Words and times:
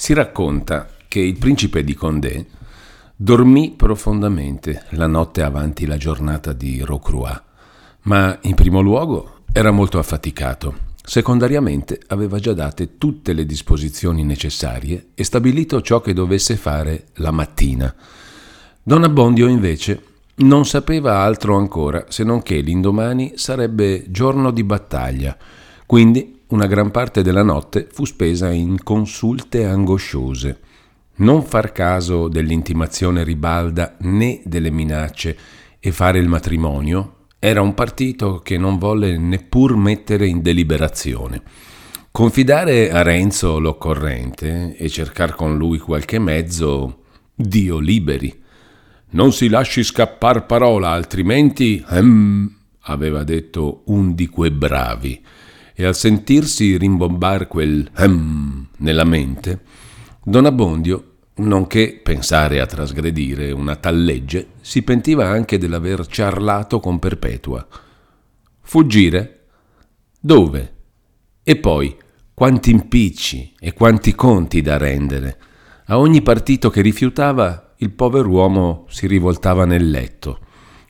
Si 0.00 0.14
racconta 0.14 0.88
che 1.08 1.20
il 1.20 1.36
principe 1.36 1.84
di 1.84 1.92
Condé 1.92 2.46
dormì 3.14 3.74
profondamente 3.76 4.84
la 4.92 5.06
notte 5.06 5.42
avanti 5.42 5.84
la 5.84 5.98
giornata 5.98 6.54
di 6.54 6.80
Rocroi, 6.80 7.38
ma 8.04 8.38
in 8.44 8.54
primo 8.54 8.80
luogo 8.80 9.40
era 9.52 9.70
molto 9.70 9.98
affaticato. 9.98 10.74
Secondariamente 11.04 12.00
aveva 12.06 12.38
già 12.38 12.54
date 12.54 12.96
tutte 12.96 13.34
le 13.34 13.44
disposizioni 13.44 14.24
necessarie 14.24 15.08
e 15.14 15.22
stabilito 15.22 15.82
ciò 15.82 16.00
che 16.00 16.14
dovesse 16.14 16.56
fare 16.56 17.08
la 17.16 17.30
mattina. 17.30 17.94
Don 18.82 19.04
Abbondio 19.04 19.48
invece 19.48 20.02
non 20.36 20.64
sapeva 20.64 21.18
altro 21.18 21.58
ancora 21.58 22.06
se 22.08 22.24
non 22.24 22.40
che 22.40 22.60
l'indomani 22.60 23.32
sarebbe 23.34 24.06
giorno 24.08 24.50
di 24.50 24.64
battaglia, 24.64 25.36
quindi 25.84 26.39
una 26.50 26.66
gran 26.66 26.90
parte 26.90 27.22
della 27.22 27.42
notte 27.42 27.86
fu 27.90 28.04
spesa 28.04 28.50
in 28.50 28.82
consulte 28.82 29.66
angosciose. 29.66 30.60
Non 31.16 31.44
far 31.44 31.72
caso 31.72 32.28
dell'intimazione 32.28 33.22
ribalda 33.22 33.96
né 34.00 34.40
delle 34.44 34.70
minacce 34.70 35.36
e 35.78 35.92
fare 35.92 36.18
il 36.18 36.28
matrimonio 36.28 37.26
era 37.38 37.62
un 37.62 37.74
partito 37.74 38.38
che 38.38 38.58
non 38.58 38.78
volle 38.78 39.16
neppur 39.16 39.76
mettere 39.76 40.26
in 40.26 40.42
deliberazione. 40.42 41.42
Confidare 42.10 42.90
a 42.90 43.02
Renzo 43.02 43.58
l'occorrente 43.58 44.76
e 44.76 44.88
cercare 44.88 45.34
con 45.34 45.56
lui 45.56 45.78
qualche 45.78 46.18
mezzo, 46.18 47.04
Dio 47.34 47.78
liberi. 47.78 48.42
Non 49.10 49.32
si 49.32 49.48
lasci 49.48 49.84
scappar 49.84 50.46
parola, 50.46 50.90
altrimenti, 50.90 51.84
ehm, 51.88 52.56
aveva 52.82 53.22
detto 53.22 53.82
un 53.86 54.14
di 54.14 54.26
quei 54.26 54.50
bravi 54.50 55.22
e 55.80 55.86
al 55.86 55.96
sentirsi 55.96 56.76
rimbombar 56.76 57.48
quel 57.48 57.90
hem 57.96 58.68
nella 58.80 59.04
mente, 59.04 59.60
Don 60.22 60.44
Abbondio, 60.44 61.12
nonché 61.36 61.98
pensare 62.02 62.60
a 62.60 62.66
trasgredire 62.66 63.50
una 63.50 63.76
tal 63.76 64.04
legge, 64.04 64.48
si 64.60 64.82
pentiva 64.82 65.26
anche 65.28 65.56
dell'aver 65.56 66.06
ciarlato 66.06 66.80
con 66.80 66.98
Perpetua. 66.98 67.66
Fuggire? 68.60 69.46
Dove? 70.20 70.74
E 71.42 71.56
poi, 71.56 71.96
quanti 72.34 72.70
impicci 72.70 73.54
e 73.58 73.72
quanti 73.72 74.14
conti 74.14 74.60
da 74.60 74.76
rendere. 74.76 75.38
A 75.86 75.98
ogni 75.98 76.20
partito 76.20 76.68
che 76.68 76.82
rifiutava, 76.82 77.72
il 77.78 77.90
pover'uomo 77.90 78.84
si 78.90 79.06
rivoltava 79.06 79.64
nel 79.64 79.88
letto. 79.88 80.40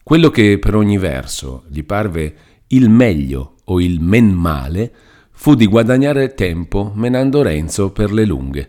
Quello 0.03 0.31
che 0.31 0.59
per 0.59 0.75
ogni 0.75 0.99
verso 0.99 1.63
gli 1.69 1.85
parve 1.85 2.35
il 2.67 2.91
meglio 2.91 3.55
o 3.71 3.81
il 3.81 4.01
men 4.01 4.31
male 4.31 4.93
fu 5.31 5.55
di 5.55 5.67
guadagnare 5.67 6.35
tempo 6.35 6.93
menando 6.95 7.43
Renzo 7.43 7.91
per 7.91 8.13
le 8.13 8.25
lunghe. 8.25 8.69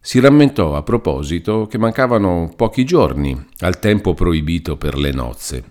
Si 0.00 0.20
rammentò 0.20 0.76
a 0.76 0.82
proposito 0.82 1.66
che 1.66 1.78
mancavano 1.78 2.52
pochi 2.54 2.84
giorni 2.84 3.36
al 3.58 3.78
tempo 3.78 4.14
proibito 4.14 4.76
per 4.76 4.96
le 4.96 5.10
nozze. 5.10 5.64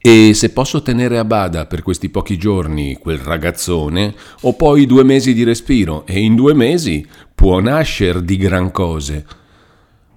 E 0.00 0.34
se 0.34 0.50
posso 0.50 0.82
tenere 0.82 1.18
a 1.18 1.24
bada 1.24 1.66
per 1.66 1.82
questi 1.82 2.10
pochi 2.10 2.36
giorni 2.36 2.96
quel 2.98 3.18
ragazzone, 3.18 4.14
ho 4.42 4.54
poi 4.54 4.86
due 4.86 5.02
mesi 5.02 5.32
di 5.32 5.44
respiro 5.44 6.06
e 6.06 6.20
in 6.20 6.34
due 6.34 6.54
mesi 6.54 7.06
può 7.34 7.58
nascer 7.60 8.20
di 8.20 8.36
gran 8.36 8.70
cose. 8.70 9.24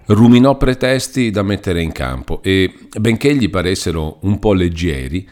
Ruminò 0.07 0.57
pretesti 0.57 1.31
da 1.31 1.41
mettere 1.41 1.81
in 1.81 1.93
campo 1.93 2.41
e, 2.43 2.71
benché 2.99 3.33
gli 3.35 3.49
paressero 3.49 4.19
un 4.21 4.39
po' 4.39 4.53
leggeri, 4.53 5.27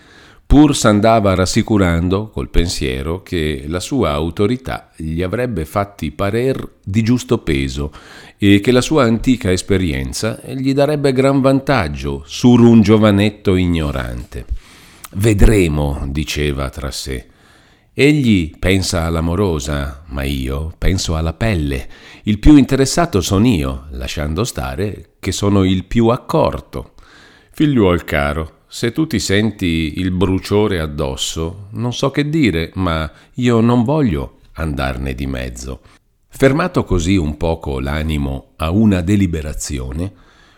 Pur 0.47 0.75
s'andava 0.75 1.33
rassicurando 1.33 2.29
col 2.29 2.49
pensiero 2.49 3.23
che 3.23 3.65
la 3.67 3.79
sua 3.79 4.11
autorità 4.11 4.91
gli 4.95 5.21
avrebbe 5.23 5.65
fatti 5.65 6.11
parer 6.11 6.75
di 6.83 7.01
giusto 7.01 7.39
peso 7.39 7.91
e 8.37 8.59
che 8.59 8.71
la 8.71 8.81
sua 8.81 9.03
antica 9.03 9.51
esperienza 9.51 10.39
gli 10.45 10.73
darebbe 10.73 11.13
gran 11.13 11.41
vantaggio 11.41 12.23
sur 12.25 12.59
un 12.59 12.81
giovanetto 12.81 13.55
ignorante. 13.55 14.45
Vedremo, 15.13 16.05
diceva 16.09 16.69
tra 16.69 16.91
sé. 16.91 17.27
Egli 17.93 18.53
pensa 18.59 19.03
all'amorosa, 19.03 20.03
ma 20.07 20.23
io 20.23 20.73
penso 20.77 21.15
alla 21.15 21.33
pelle. 21.33 21.87
Il 22.23 22.39
più 22.39 22.55
interessato 22.55 23.19
sono 23.21 23.47
io, 23.47 23.87
lasciando 23.91 24.43
stare 24.43 25.11
che 25.19 25.31
sono 25.31 25.63
il 25.63 25.85
più 25.85 26.09
accorto. 26.09 26.93
Figliuol 27.51 28.03
caro, 28.03 28.54
se 28.75 28.91
tu 28.91 29.07
ti 29.07 29.19
senti 29.19 29.93
il 29.99 30.11
bruciore 30.11 30.81
addosso, 30.81 31.67
non 31.71 31.93
so 31.93 32.11
che 32.11 32.27
dire, 32.27 32.71
ma 32.73 33.09
io 33.35 33.61
non 33.61 33.85
voglio 33.85 34.39
andarne 34.55 35.15
di 35.15 35.25
mezzo. 35.27 35.79
Fermato 36.27 36.83
così 36.83 37.15
un 37.15 37.37
poco 37.37 37.79
l'animo 37.79 38.51
a 38.57 38.71
una 38.71 38.99
deliberazione, 38.99 40.11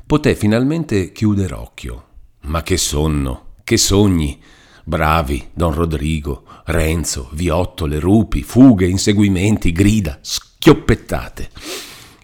poté 0.04 0.34
finalmente 0.34 1.12
chiudere 1.12 1.54
occhio. 1.54 2.06
Ma 2.46 2.64
che 2.64 2.78
sonno, 2.78 3.54
che 3.64 3.78
sogni! 3.78 4.42
Bravi, 4.84 5.50
Don 5.54 5.76
Rodrigo, 5.76 6.44
Renzo, 6.66 7.30
viottole, 7.34 8.00
rupi, 8.00 8.42
fughe, 8.42 8.88
inseguimenti, 8.88 9.72
grida, 9.72 10.18
schioppettate. 10.20 11.52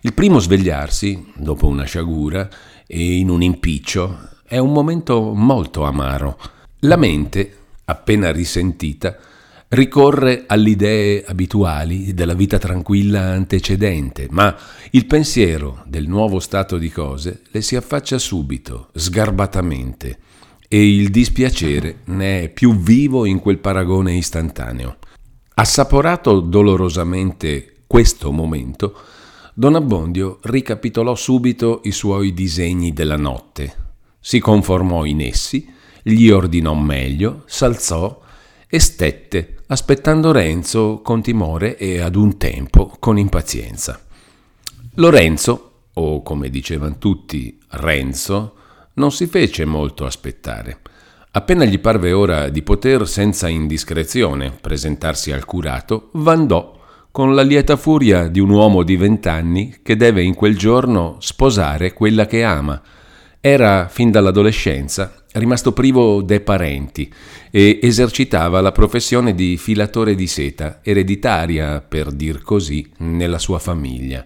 Il 0.01 0.15
primo 0.15 0.39
svegliarsi, 0.39 1.33
dopo 1.35 1.67
una 1.67 1.83
sciagura 1.83 2.49
e 2.87 3.17
in 3.17 3.29
un 3.29 3.43
impiccio, 3.43 4.31
è 4.53 4.59
un 4.59 4.72
momento 4.72 5.34
molto 5.34 5.84
amaro. 5.84 6.38
La 6.81 6.96
mente, 6.96 7.58
appena 7.86 8.31
risentita, 8.31 9.18
ricorre 9.69 10.44
alle 10.46 10.69
idee 10.69 11.24
abituali 11.25 12.14
della 12.14 12.36
vita 12.36 12.59
tranquilla 12.59 13.31
antecedente, 13.31 14.28
ma 14.30 14.56
il 14.91 15.08
pensiero 15.08 15.81
del 15.88 16.08
nuovo 16.08 16.40
stato 16.40 16.78
di 16.78 16.91
cose 16.91 17.41
le 17.50 17.64
si 17.64 17.75
affaccia 17.75 18.19
subito, 18.19 18.90
sgarbatamente, 18.94 20.19
e 20.68 20.97
il 20.97 21.09
dispiacere 21.09 22.02
ne 22.06 22.44
è 22.44 22.50
più 22.50 22.78
vivo 22.78 23.25
in 23.25 23.40
quel 23.40 23.58
paragone 23.58 24.14
istantaneo. 24.14 24.97
Assaporato 25.56 26.40
dolorosamente 26.41 27.78
questo 27.88 28.31
momento, 28.31 28.96
Don 29.56 29.74
Abbondio 29.74 30.38
ricapitolò 30.44 31.16
subito 31.16 31.81
i 31.85 31.91
suoi 31.91 32.35
disegni 32.35 32.94
della 32.94 33.18
notte, 33.18 33.81
si 34.25 34.39
conformò 34.39 35.03
in 35.03 35.19
essi, 35.19 35.69
gli 36.01 36.29
ordinò 36.29 36.73
meglio, 36.73 37.44
s'alzò 37.45 38.22
e 38.66 38.79
stette, 38.79 39.57
aspettando 39.67 40.31
Renzo 40.31 41.01
con 41.03 41.22
timore 41.22 41.75
e 41.75 42.00
ad 42.00 42.16
un 42.16 42.38
tempo 42.38 42.95
con 43.00 43.17
impazienza. 43.17 44.00
Lorenzo, 44.95 45.72
o 45.91 46.23
come 46.23 46.50
dicevano 46.50 46.97
tutti 47.00 47.59
Renzo, 47.72 48.56
non 48.94 49.11
si 49.11 49.28
fece 49.28 49.66
molto 49.66 50.06
aspettare. 50.06 50.79
Appena 51.31 51.66
gli 51.66 51.79
parve 51.79 52.13
ora 52.13 52.47
di 52.47 52.61
poter 52.61 53.05
senza 53.05 53.50
indiscrezione 53.50 54.51
presentarsi 54.51 55.34
al 55.34 55.44
curato, 55.44 56.11
vandò 56.13 56.79
con 57.11 57.35
la 57.35 57.41
lieta 57.41 57.75
furia 57.75 58.29
di 58.29 58.40
un 58.40 58.51
uomo 58.51 58.84
di 58.84 58.95
vent'anni 58.95 59.79
che 59.84 59.97
deve 59.97 60.23
in 60.23 60.34
quel 60.34 60.57
giorno 60.57 61.17
sposare 61.19 61.91
quella 61.91 62.25
che 62.25 62.44
ama, 62.44 62.81
era 63.45 63.89
fin 63.89 64.09
dall'adolescenza 64.09 65.15
rimasto 65.33 65.73
privo 65.73 66.21
dei 66.21 66.39
parenti 66.39 67.11
e 67.51 67.77
esercitava 67.81 68.61
la 68.61 68.71
professione 68.71 69.35
di 69.35 69.57
filatore 69.57 70.15
di 70.15 70.27
seta, 70.27 70.79
ereditaria, 70.81 71.81
per 71.81 72.13
dir 72.13 72.41
così, 72.41 72.89
nella 72.99 73.39
sua 73.39 73.59
famiglia. 73.59 74.25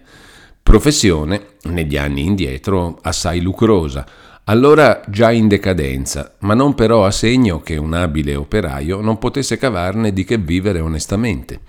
Professione, 0.62 1.54
negli 1.64 1.96
anni 1.96 2.26
indietro, 2.26 3.00
assai 3.02 3.40
lucrosa, 3.40 4.06
allora 4.44 5.00
già 5.08 5.32
in 5.32 5.48
decadenza, 5.48 6.36
ma 6.40 6.54
non 6.54 6.76
però 6.76 7.04
a 7.04 7.10
segno 7.10 7.60
che 7.60 7.76
un 7.76 7.94
abile 7.94 8.36
operaio 8.36 9.00
non 9.00 9.18
potesse 9.18 9.58
cavarne 9.58 10.12
di 10.12 10.22
che 10.22 10.38
vivere 10.38 10.78
onestamente. 10.78 11.60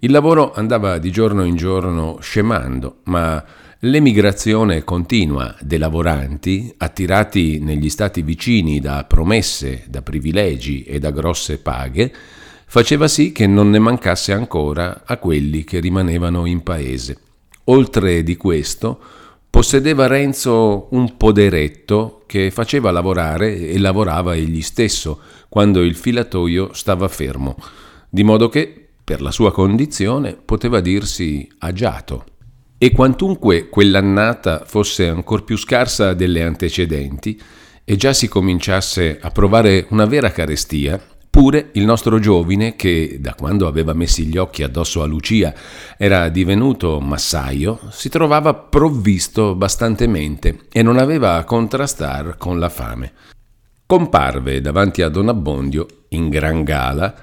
Il 0.00 0.10
lavoro 0.10 0.52
andava 0.52 0.98
di 0.98 1.10
giorno 1.10 1.42
in 1.42 1.56
giorno 1.56 2.18
scemando, 2.20 2.98
ma 3.04 3.42
L'emigrazione 3.86 4.82
continua 4.82 5.54
dei 5.60 5.78
lavoranti, 5.78 6.74
attirati 6.76 7.60
negli 7.60 7.88
stati 7.88 8.22
vicini 8.22 8.80
da 8.80 9.04
promesse, 9.04 9.84
da 9.88 10.02
privilegi 10.02 10.82
e 10.82 10.98
da 10.98 11.12
grosse 11.12 11.58
paghe, 11.58 12.12
faceva 12.66 13.06
sì 13.06 13.30
che 13.30 13.46
non 13.46 13.70
ne 13.70 13.78
mancasse 13.78 14.32
ancora 14.32 15.02
a 15.06 15.18
quelli 15.18 15.62
che 15.62 15.78
rimanevano 15.78 16.46
in 16.46 16.64
paese. 16.64 17.16
Oltre 17.66 18.24
di 18.24 18.36
questo, 18.36 18.98
possedeva 19.48 20.08
Renzo 20.08 20.88
un 20.90 21.16
poderetto 21.16 22.24
che 22.26 22.50
faceva 22.50 22.90
lavorare 22.90 23.68
e 23.68 23.78
lavorava 23.78 24.34
egli 24.34 24.62
stesso 24.62 25.20
quando 25.48 25.80
il 25.80 25.94
filatoio 25.94 26.72
stava 26.72 27.06
fermo, 27.06 27.54
di 28.08 28.24
modo 28.24 28.48
che, 28.48 28.88
per 29.04 29.22
la 29.22 29.30
sua 29.30 29.52
condizione, 29.52 30.36
poteva 30.44 30.80
dirsi 30.80 31.48
agiato. 31.58 32.24
E 32.78 32.92
quantunque 32.92 33.68
quell'annata 33.68 34.64
fosse 34.66 35.08
ancor 35.08 35.44
più 35.44 35.56
scarsa 35.56 36.14
delle 36.14 36.42
antecedenti, 36.42 37.40
e 37.84 37.96
già 37.96 38.12
si 38.12 38.28
cominciasse 38.28 39.18
a 39.20 39.30
provare 39.30 39.86
una 39.90 40.06
vera 40.06 40.30
carestia, 40.30 41.00
Eppure 41.36 41.68
il 41.72 41.84
nostro 41.84 42.18
giovine, 42.18 42.76
che 42.76 43.18
da 43.20 43.34
quando 43.34 43.66
aveva 43.66 43.92
messi 43.92 44.24
gli 44.24 44.38
occhi 44.38 44.62
addosso 44.62 45.02
a 45.02 45.06
Lucia 45.06 45.52
era 45.98 46.30
divenuto 46.30 46.98
massaio, 46.98 47.78
si 47.90 48.08
trovava 48.08 48.54
provvisto 48.54 49.54
bastantemente 49.54 50.60
e 50.72 50.82
non 50.82 50.96
aveva 50.96 51.34
a 51.34 51.44
contrastar 51.44 52.38
con 52.38 52.58
la 52.58 52.70
fame. 52.70 53.12
Comparve 53.84 54.62
davanti 54.62 55.02
a 55.02 55.10
Don 55.10 55.28
Abbondio, 55.28 55.86
in 56.08 56.30
gran 56.30 56.64
gala, 56.64 57.14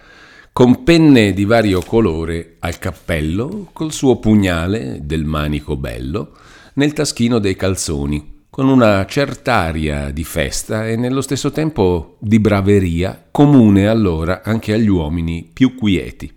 con 0.54 0.84
penne 0.84 1.34
di 1.34 1.46
vario 1.46 1.82
colore 1.82 2.58
al 2.60 2.78
cappello, 2.78 3.70
col 3.74 3.92
suo 3.92 4.18
pugnale 4.18 5.00
del 5.02 5.26
manico 5.26 5.76
bello, 5.76 6.38
nel 6.76 6.94
taschino 6.94 7.40
dei 7.40 7.56
calzoni, 7.56 8.44
con 8.52 8.68
una 8.68 9.04
cert'aria 9.08 10.12
di 10.12 10.24
festa 10.24 10.88
e 10.88 10.96
nello 10.96 11.22
stesso 11.22 11.50
tempo 11.50 12.18
di 12.20 12.40
braveria 12.40 13.30
comune 13.32 13.88
allora 13.88 14.44
anche 14.44 14.74
agli 14.74 14.90
uomini 14.90 15.50
più 15.52 15.74
quieti. 15.74 16.32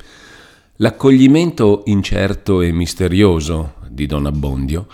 L'accoglimento 0.77 1.83
incerto 1.85 2.63
e 2.63 2.73
misterioso 2.73 3.75
di 3.91 4.07
Don 4.07 4.25
Abbondio 4.25 4.87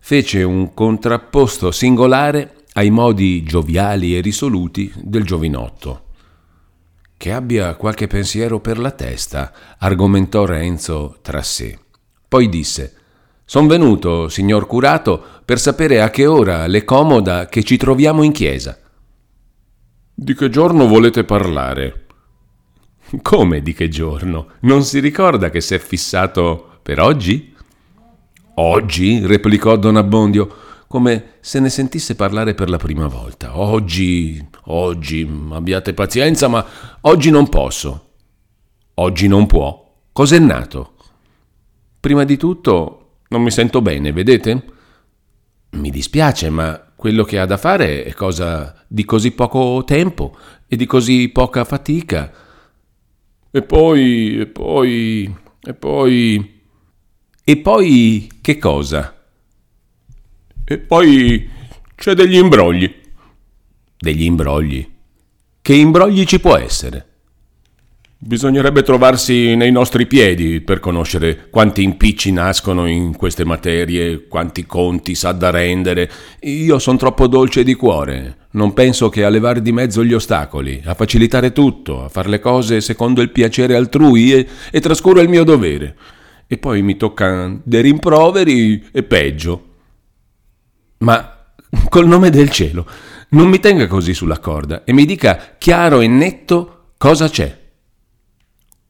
fece 0.00 0.42
un 0.42 0.74
contrapposto 0.74 1.70
singolare 1.70 2.64
ai 2.72 2.90
modi 2.90 3.44
gioviali 3.44 4.16
e 4.16 4.20
risoluti 4.20 4.92
del 4.96 5.22
giovinotto. 5.22 6.03
Che 7.24 7.32
abbia 7.32 7.74
qualche 7.76 8.06
pensiero 8.06 8.60
per 8.60 8.78
la 8.78 8.90
testa, 8.90 9.50
argomentò 9.78 10.44
Renzo 10.44 11.20
tra 11.22 11.40
sé. 11.40 11.78
Poi 12.28 12.50
disse 12.50 12.96
Son 13.46 13.66
venuto, 13.66 14.28
signor 14.28 14.66
curato, 14.66 15.24
per 15.42 15.58
sapere 15.58 16.02
a 16.02 16.10
che 16.10 16.26
ora 16.26 16.66
le 16.66 16.84
comoda 16.84 17.46
che 17.46 17.62
ci 17.62 17.78
troviamo 17.78 18.22
in 18.24 18.32
chiesa. 18.32 18.78
Di 20.12 20.34
che 20.34 20.50
giorno 20.50 20.86
volete 20.86 21.24
parlare? 21.24 22.04
Come 23.22 23.62
di 23.62 23.72
che 23.72 23.88
giorno? 23.88 24.48
Non 24.60 24.84
si 24.84 25.00
ricorda 25.00 25.48
che 25.48 25.62
s'è 25.62 25.78
fissato 25.78 26.78
per 26.82 27.00
oggi? 27.00 27.54
Oggi? 28.56 29.24
replicò 29.24 29.76
Don 29.76 29.96
Abbondio, 29.96 30.56
come 30.94 31.38
se 31.40 31.58
ne 31.58 31.70
sentisse 31.70 32.14
parlare 32.14 32.54
per 32.54 32.70
la 32.70 32.76
prima 32.76 33.08
volta. 33.08 33.58
Oggi, 33.58 34.40
oggi, 34.66 35.28
abbiate 35.50 35.92
pazienza, 35.92 36.46
ma 36.46 36.64
oggi 37.00 37.30
non 37.30 37.48
posso. 37.48 38.10
Oggi 38.94 39.26
non 39.26 39.46
può. 39.46 39.92
Cos'è 40.12 40.38
nato? 40.38 40.94
Prima 41.98 42.22
di 42.22 42.36
tutto 42.36 43.16
non 43.26 43.42
mi 43.42 43.50
sento 43.50 43.82
bene, 43.82 44.12
vedete? 44.12 44.64
Mi 45.70 45.90
dispiace, 45.90 46.48
ma 46.48 46.80
quello 46.94 47.24
che 47.24 47.40
ha 47.40 47.44
da 47.44 47.56
fare 47.56 48.04
è 48.04 48.12
cosa 48.12 48.84
di 48.86 49.04
così 49.04 49.32
poco 49.32 49.82
tempo 49.84 50.36
e 50.68 50.76
di 50.76 50.86
così 50.86 51.28
poca 51.28 51.64
fatica. 51.64 52.32
E 53.50 53.62
poi, 53.62 54.38
e 54.38 54.46
poi, 54.46 55.36
e 55.60 55.74
poi... 55.74 56.62
E 57.42 57.56
poi 57.56 58.30
che 58.40 58.58
cosa? 58.58 59.23
E 60.66 60.78
poi 60.78 61.46
c'è 61.94 62.14
degli 62.14 62.36
imbrogli. 62.36 62.90
Degli 63.98 64.24
imbrogli? 64.24 64.88
Che 65.60 65.74
imbrogli 65.74 66.24
ci 66.24 66.40
può 66.40 66.56
essere? 66.56 67.06
Bisognerebbe 68.16 68.82
trovarsi 68.82 69.54
nei 69.56 69.70
nostri 69.70 70.06
piedi 70.06 70.62
per 70.62 70.80
conoscere 70.80 71.48
quanti 71.50 71.82
impicci 71.82 72.32
nascono 72.32 72.86
in 72.86 73.14
queste 73.14 73.44
materie, 73.44 74.26
quanti 74.26 74.64
conti 74.64 75.14
sa 75.14 75.32
da 75.32 75.50
rendere. 75.50 76.10
Io 76.40 76.78
sono 76.78 76.96
troppo 76.96 77.26
dolce 77.26 77.62
di 77.62 77.74
cuore. 77.74 78.36
Non 78.52 78.72
penso 78.72 79.10
che 79.10 79.22
a 79.22 79.28
levare 79.28 79.60
di 79.60 79.72
mezzo 79.72 80.02
gli 80.02 80.14
ostacoli, 80.14 80.80
a 80.86 80.94
facilitare 80.94 81.52
tutto, 81.52 82.02
a 82.02 82.08
fare 82.08 82.30
le 82.30 82.40
cose 82.40 82.80
secondo 82.80 83.20
il 83.20 83.28
piacere 83.30 83.76
altrui 83.76 84.32
e, 84.32 84.48
e 84.70 84.80
trascuro 84.80 85.20
il 85.20 85.28
mio 85.28 85.44
dovere. 85.44 85.94
E 86.46 86.56
poi 86.56 86.80
mi 86.80 86.96
toccano 86.96 87.60
dei 87.64 87.82
rimproveri 87.82 88.86
e 88.90 89.02
peggio. 89.02 89.63
Ma 91.04 91.36
col 91.90 92.08
nome 92.08 92.30
del 92.30 92.50
cielo, 92.50 92.86
non 93.30 93.48
mi 93.48 93.60
tenga 93.60 93.86
così 93.86 94.14
sulla 94.14 94.38
corda 94.38 94.84
e 94.84 94.92
mi 94.92 95.04
dica 95.04 95.54
chiaro 95.58 96.00
e 96.00 96.08
netto 96.08 96.92
cosa 96.96 97.28
c'è. 97.28 97.62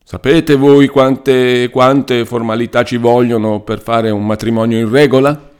Sapete 0.05 0.55
voi 0.55 0.87
quante, 0.87 1.69
quante 1.71 2.25
formalità 2.25 2.85
ci 2.85 2.99
vogliono 2.99 3.61
per 3.63 3.81
fare 3.81 4.11
un 4.11 4.25
matrimonio 4.25 4.79
in 4.79 4.91
regola? 4.91 5.51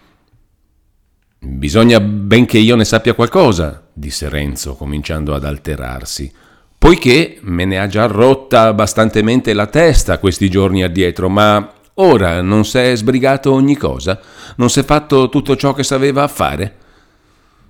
Bisogna 1.41 1.99
ben 1.99 2.47
che 2.47 2.59
io 2.59 2.77
ne 2.77 2.85
sappia 2.85 3.15
qualcosa, 3.15 3.89
disse 3.93 4.29
Renzo, 4.29 4.77
cominciando 4.77 5.35
ad 5.35 5.45
alterarsi, 5.45 6.33
poiché 6.79 7.39
me 7.43 7.65
ne 7.65 7.79
ha 7.79 7.87
già 7.89 8.07
rotta 8.07 8.63
abbastantemente 8.63 9.53
la 9.55 9.67
testa 9.67 10.19
questi 10.19 10.49
giorni 10.49 10.85
addietro, 10.85 11.29
ma 11.29 11.74
ora 11.95 12.43
non 12.43 12.65
s'è 12.65 12.95
sbrigato 12.97 13.53
ogni 13.53 13.77
cosa? 13.77 14.19
Non 14.57 14.71
s'è 14.71 14.83
fatto 14.85 15.29
tutto 15.29 15.57
ciò 15.57 15.73
che 15.73 15.83
sapeva 15.83 16.27
fare? 16.29 16.83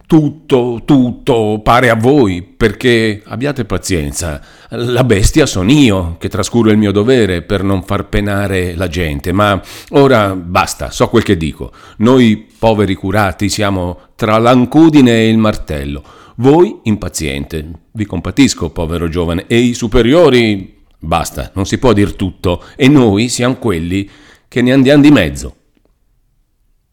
tutto, 0.06 0.82
tutto 0.84 1.60
pare 1.62 1.90
a 1.90 1.94
voi, 1.94 2.42
perché 2.42 3.22
abbiate 3.24 3.64
pazienza, 3.64 4.40
la 4.70 5.04
bestia 5.04 5.46
sono 5.46 5.70
io 5.70 6.16
che 6.18 6.28
trascuro 6.28 6.70
il 6.70 6.76
mio 6.76 6.92
dovere 6.92 7.42
per 7.42 7.62
non 7.62 7.82
far 7.82 8.08
penare 8.08 8.74
la 8.76 8.88
gente, 8.88 9.32
ma 9.32 9.60
ora 9.90 10.34
basta, 10.34 10.90
so 10.90 11.08
quel 11.08 11.22
che 11.22 11.36
dico. 11.36 11.72
Noi 11.98 12.46
poveri 12.58 12.94
curati 12.94 13.48
siamo 13.48 13.98
tra 14.14 14.38
l'ancudine 14.38 15.12
e 15.12 15.28
il 15.28 15.38
martello. 15.38 16.02
Voi 16.36 16.80
impaziente, 16.84 17.70
vi 17.92 18.04
compatisco, 18.04 18.70
povero 18.70 19.08
giovane, 19.08 19.44
e 19.46 19.56
i 19.56 19.74
superiori 19.74 20.73
basta, 21.04 21.50
non 21.54 21.66
si 21.66 21.78
può 21.78 21.92
dir 21.92 22.14
tutto, 22.14 22.64
e 22.76 22.88
noi 22.88 23.28
siamo 23.28 23.56
quelli 23.56 24.08
che 24.48 24.62
ne 24.62 24.72
andiamo 24.72 25.02
di 25.02 25.10
mezzo. 25.10 25.56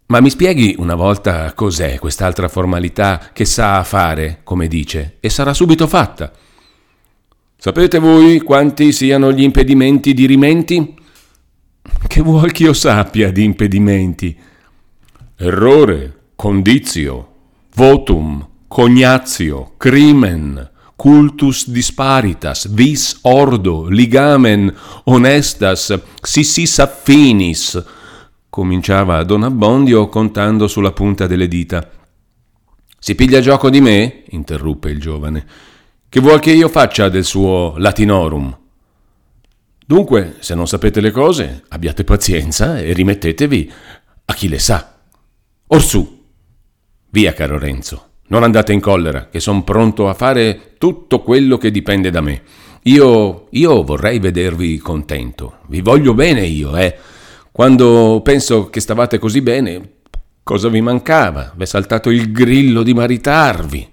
Ma 0.07 0.19
mi 0.19 0.29
spieghi 0.29 0.75
una 0.77 0.95
volta 0.95 1.53
cos'è 1.53 1.97
quest'altra 1.97 2.49
formalità 2.49 3.29
che 3.31 3.45
sa 3.45 3.81
fare, 3.83 4.41
come 4.43 4.67
dice, 4.67 5.17
e 5.19 5.29
sarà 5.29 5.53
subito 5.53 5.87
fatta. 5.87 6.31
Sapete 7.55 7.99
voi 7.99 8.39
quanti 8.39 8.91
siano 8.91 9.31
gli 9.31 9.43
impedimenti 9.43 10.13
di 10.13 10.25
rimenti? 10.25 10.95
Che 12.07 12.21
vuol 12.21 12.51
che 12.51 12.63
io 12.63 12.73
sappia 12.73 13.31
di 13.31 13.43
impedimenti? 13.43 14.37
Errore, 15.37 16.31
condizio, 16.35 17.33
votum, 17.75 18.47
cognazio, 18.67 19.75
crimen, 19.77 20.70
cultus 21.01 21.67
disparitas, 21.67 22.67
vis 22.67 23.17
ordo, 23.23 23.89
ligamen, 23.89 24.71
honestas, 25.05 25.91
sissis 26.21 26.77
affinis, 26.77 27.83
cominciava 28.47 29.23
Don 29.23 29.41
Abbondio 29.41 30.09
contando 30.09 30.67
sulla 30.67 30.91
punta 30.91 31.25
delle 31.25 31.47
dita. 31.47 31.89
Si 32.99 33.15
piglia 33.15 33.39
gioco 33.39 33.71
di 33.71 33.81
me? 33.81 34.25
interruppe 34.29 34.91
il 34.91 34.99
giovane. 34.99 35.43
Che 36.07 36.19
vuol 36.19 36.39
che 36.39 36.51
io 36.51 36.69
faccia 36.69 37.09
del 37.09 37.25
suo 37.25 37.73
latinorum? 37.77 38.55
Dunque, 39.83 40.35
se 40.37 40.53
non 40.53 40.67
sapete 40.67 41.01
le 41.01 41.09
cose, 41.09 41.63
abbiate 41.69 42.03
pazienza 42.03 42.77
e 42.77 42.93
rimettetevi 42.93 43.71
a 44.25 44.33
chi 44.35 44.47
le 44.47 44.59
sa. 44.59 44.99
Orsù, 45.65 46.25
via 47.09 47.33
caro 47.33 47.57
Renzo, 47.57 48.09
non 48.31 48.43
andate 48.43 48.71
in 48.71 48.79
collera, 48.79 49.27
che 49.27 49.41
son 49.41 49.65
pronto 49.65 50.07
a 50.07 50.13
fare 50.13 50.75
tutto 50.77 51.21
quello 51.21 51.57
che 51.57 51.69
dipende 51.69 52.09
da 52.09 52.21
me. 52.21 52.41
Io, 52.83 53.47
io 53.49 53.83
vorrei 53.83 54.19
vedervi 54.19 54.77
contento, 54.77 55.57
vi 55.67 55.81
voglio 55.81 56.13
bene 56.13 56.45
io, 56.45 56.75
eh. 56.77 56.97
Quando 57.51 58.21
penso 58.23 58.69
che 58.69 58.79
stavate 58.79 59.19
così 59.19 59.41
bene, 59.41 59.95
cosa 60.43 60.69
vi 60.69 60.79
mancava? 60.79 61.51
V'è 61.53 61.65
saltato 61.65 62.09
il 62.09 62.31
grillo 62.31 62.83
di 62.83 62.93
maritarvi. 62.93 63.89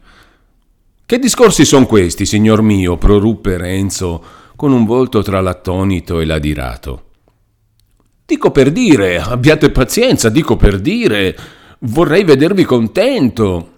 Che 1.04 1.18
discorsi 1.18 1.64
sono 1.64 1.86
questi, 1.86 2.24
signor 2.24 2.62
mio? 2.62 2.96
proruppe 2.96 3.56
Renzo 3.56 4.22
con 4.54 4.70
un 4.70 4.84
volto 4.84 5.20
tra 5.22 5.40
l'attonito 5.40 6.20
e 6.20 6.24
l'adirato. 6.24 7.06
Dico 8.24 8.52
per 8.52 8.70
dire, 8.70 9.18
abbiate 9.18 9.70
pazienza, 9.70 10.28
dico 10.28 10.56
per 10.56 10.78
dire, 10.78 11.36
vorrei 11.80 12.22
vedervi 12.22 12.62
contento. 12.62 13.72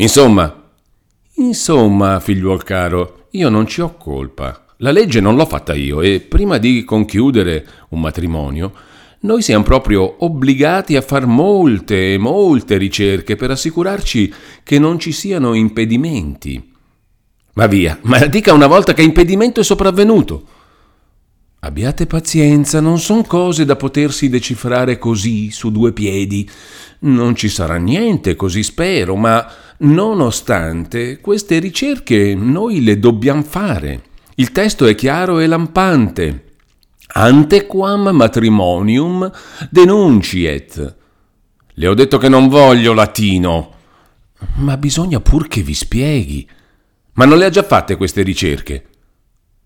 Insomma, 0.00 0.70
insomma, 1.36 2.20
figliuol 2.20 2.62
caro, 2.62 3.26
io 3.32 3.48
non 3.48 3.66
ci 3.66 3.80
ho 3.80 3.96
colpa. 3.96 4.66
La 4.76 4.92
legge 4.92 5.20
non 5.20 5.34
l'ho 5.34 5.44
fatta 5.44 5.74
io 5.74 6.02
e 6.02 6.20
prima 6.20 6.58
di 6.58 6.84
conchiudere 6.84 7.66
un 7.88 8.00
matrimonio, 8.00 8.72
noi 9.20 9.42
siamo 9.42 9.64
proprio 9.64 10.24
obbligati 10.24 10.94
a 10.94 11.00
fare 11.00 11.26
molte, 11.26 12.16
molte 12.16 12.76
ricerche 12.76 13.34
per 13.34 13.50
assicurarci 13.50 14.32
che 14.62 14.78
non 14.78 15.00
ci 15.00 15.10
siano 15.10 15.54
impedimenti. 15.54 16.72
Ma 17.54 17.66
via, 17.66 17.98
ma 18.02 18.24
dica 18.26 18.52
una 18.52 18.68
volta 18.68 18.94
che 18.94 19.02
impedimento 19.02 19.58
è 19.58 19.64
sopravvenuto. 19.64 20.46
Abbiate 21.60 22.06
pazienza, 22.06 22.78
non 22.78 23.00
sono 23.00 23.24
cose 23.24 23.64
da 23.64 23.74
potersi 23.74 24.28
decifrare 24.28 24.96
così 24.96 25.50
su 25.50 25.72
due 25.72 25.92
piedi. 25.92 26.48
Non 27.00 27.34
ci 27.34 27.48
sarà 27.48 27.78
niente, 27.78 28.36
così 28.36 28.62
spero, 28.62 29.16
ma 29.16 29.44
nonostante 29.78 31.20
queste 31.20 31.58
ricerche 31.58 32.34
noi 32.34 32.82
le 32.82 32.98
dobbiamo 32.98 33.42
fare 33.42 34.02
Il 34.36 34.52
testo 34.52 34.86
è 34.86 34.94
chiaro 34.94 35.40
e 35.40 35.46
lampante. 35.46 36.44
Antequam 37.08 38.10
matrimonium 38.10 39.30
denunciet. 39.70 40.96
Le 41.74 41.86
ho 41.86 41.94
detto 41.94 42.18
che 42.18 42.28
non 42.28 42.48
voglio 42.48 42.92
latino. 42.92 43.74
Ma 44.56 44.76
bisogna 44.76 45.18
pur 45.20 45.48
che 45.48 45.62
vi 45.62 45.74
spieghi. 45.74 46.48
Ma 47.14 47.24
non 47.24 47.38
le 47.38 47.46
ha 47.46 47.50
già 47.50 47.64
fatte 47.64 47.96
queste 47.96 48.22
ricerche? 48.22 48.86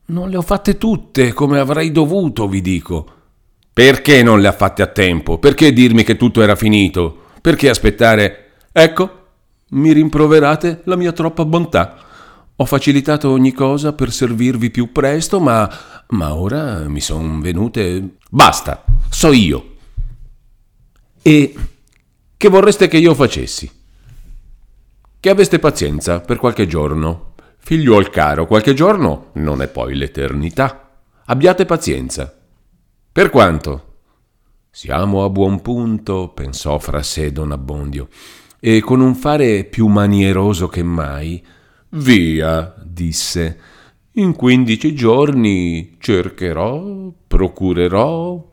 Non 0.06 0.30
le 0.30 0.36
ho 0.36 0.42
fatte 0.42 0.78
tutte 0.78 1.32
come 1.34 1.58
avrei 1.58 1.92
dovuto, 1.92 2.48
vi 2.48 2.62
dico. 2.62 3.12
Perché 3.72 4.22
non 4.22 4.40
le 4.40 4.48
ha 4.48 4.52
fatte 4.52 4.82
a 4.82 4.86
tempo? 4.86 5.38
Perché 5.38 5.72
dirmi 5.72 6.02
che 6.02 6.16
tutto 6.16 6.40
era 6.40 6.56
finito? 6.56 7.24
Perché 7.42 7.68
aspettare? 7.68 8.52
Ecco, 8.72 9.21
mi 9.72 9.92
rimproverate 9.92 10.82
la 10.84 10.96
mia 10.96 11.12
troppa 11.12 11.44
bontà. 11.44 11.96
Ho 12.56 12.64
facilitato 12.64 13.30
ogni 13.30 13.52
cosa 13.52 13.92
per 13.92 14.12
servirvi 14.12 14.70
più 14.70 14.92
presto, 14.92 15.40
ma, 15.40 15.70
ma 16.08 16.34
ora 16.34 16.88
mi 16.88 17.00
sono 17.00 17.40
venute... 17.40 18.16
Basta, 18.30 18.84
so 19.08 19.32
io. 19.32 19.76
E 21.22 21.54
che 22.36 22.48
vorreste 22.48 22.88
che 22.88 22.98
io 22.98 23.14
facessi? 23.14 23.70
Che 25.18 25.30
aveste 25.30 25.58
pazienza 25.58 26.20
per 26.20 26.36
qualche 26.36 26.66
giorno. 26.66 27.34
Figliuol 27.58 28.10
caro, 28.10 28.46
qualche 28.46 28.74
giorno 28.74 29.30
non 29.34 29.62
è 29.62 29.68
poi 29.68 29.94
l'eternità. 29.94 30.90
Abbiate 31.26 31.64
pazienza. 31.64 32.32
Per 33.12 33.30
quanto? 33.30 33.90
Siamo 34.70 35.22
a 35.24 35.30
buon 35.30 35.60
punto, 35.60 36.30
pensò 36.30 36.78
fra 36.78 37.02
sé 37.02 37.30
don 37.30 37.52
Abbondio, 37.52 38.08
e 38.64 38.78
con 38.78 39.00
un 39.00 39.16
fare 39.16 39.64
più 39.64 39.88
manieroso 39.88 40.68
che 40.68 40.84
mai, 40.84 41.44
via, 41.88 42.72
disse, 42.84 43.58
in 44.12 44.36
quindici 44.36 44.94
giorni 44.94 45.96
cercherò, 45.98 47.12
procurerò, 47.26 48.50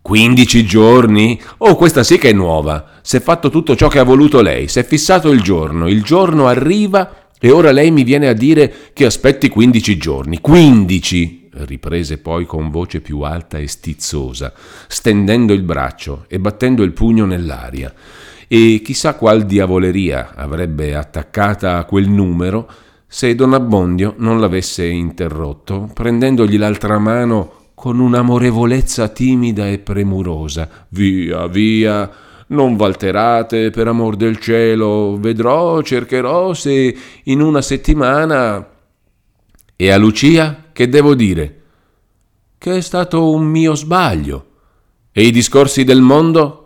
Quindici 0.00 0.64
giorni? 0.64 1.38
Oh, 1.58 1.76
questa 1.76 2.02
sì 2.02 2.16
che 2.16 2.30
è 2.30 2.32
nuova. 2.32 3.00
Si 3.02 3.18
è 3.18 3.20
fatto 3.20 3.50
tutto 3.50 3.76
ciò 3.76 3.88
che 3.88 3.98
ha 3.98 4.02
voluto 4.02 4.40
lei, 4.40 4.66
si 4.66 4.78
è 4.78 4.84
fissato 4.84 5.30
il 5.30 5.42
giorno, 5.42 5.88
il 5.88 6.02
giorno 6.02 6.46
arriva 6.46 7.28
e 7.38 7.50
ora 7.50 7.70
lei 7.70 7.90
mi 7.90 8.02
viene 8.02 8.26
a 8.26 8.32
dire 8.32 8.90
che 8.94 9.04
aspetti 9.04 9.50
quindici 9.50 9.98
giorni. 9.98 10.40
Quindici! 10.40 11.48
riprese 11.52 12.16
poi 12.16 12.46
con 12.46 12.70
voce 12.70 13.00
più 13.00 13.20
alta 13.20 13.58
e 13.58 13.66
stizzosa, 13.66 14.54
stendendo 14.88 15.52
il 15.52 15.62
braccio 15.62 16.24
e 16.28 16.38
battendo 16.38 16.82
il 16.82 16.92
pugno 16.92 17.26
nell'aria. 17.26 17.92
E 18.52 18.80
chissà 18.82 19.14
qual 19.14 19.44
diavoleria 19.44 20.32
avrebbe 20.34 20.96
attaccata 20.96 21.76
a 21.76 21.84
quel 21.84 22.08
numero 22.08 22.68
se 23.06 23.36
Don 23.36 23.54
Abbondio 23.54 24.14
non 24.18 24.40
l'avesse 24.40 24.86
interrotto, 24.86 25.88
prendendogli 25.94 26.58
l'altra 26.58 26.98
mano 26.98 27.68
con 27.74 28.00
un'amorevolezza 28.00 29.06
timida 29.06 29.68
e 29.68 29.78
premurosa. 29.78 30.68
Via, 30.88 31.46
via, 31.46 32.10
non 32.48 32.74
valterate 32.74 33.70
per 33.70 33.86
amor 33.86 34.16
del 34.16 34.40
cielo, 34.40 35.16
vedrò, 35.16 35.80
cercherò 35.80 36.52
se 36.52 36.96
in 37.22 37.40
una 37.40 37.62
settimana. 37.62 38.68
E 39.76 39.90
a 39.92 39.96
Lucia 39.96 40.64
che 40.72 40.88
devo 40.88 41.14
dire? 41.14 41.60
Che 42.58 42.76
è 42.76 42.80
stato 42.80 43.30
un 43.30 43.44
mio 43.44 43.76
sbaglio. 43.76 44.46
E 45.12 45.22
i 45.22 45.30
discorsi 45.30 45.84
del 45.84 46.00
mondo? 46.00 46.59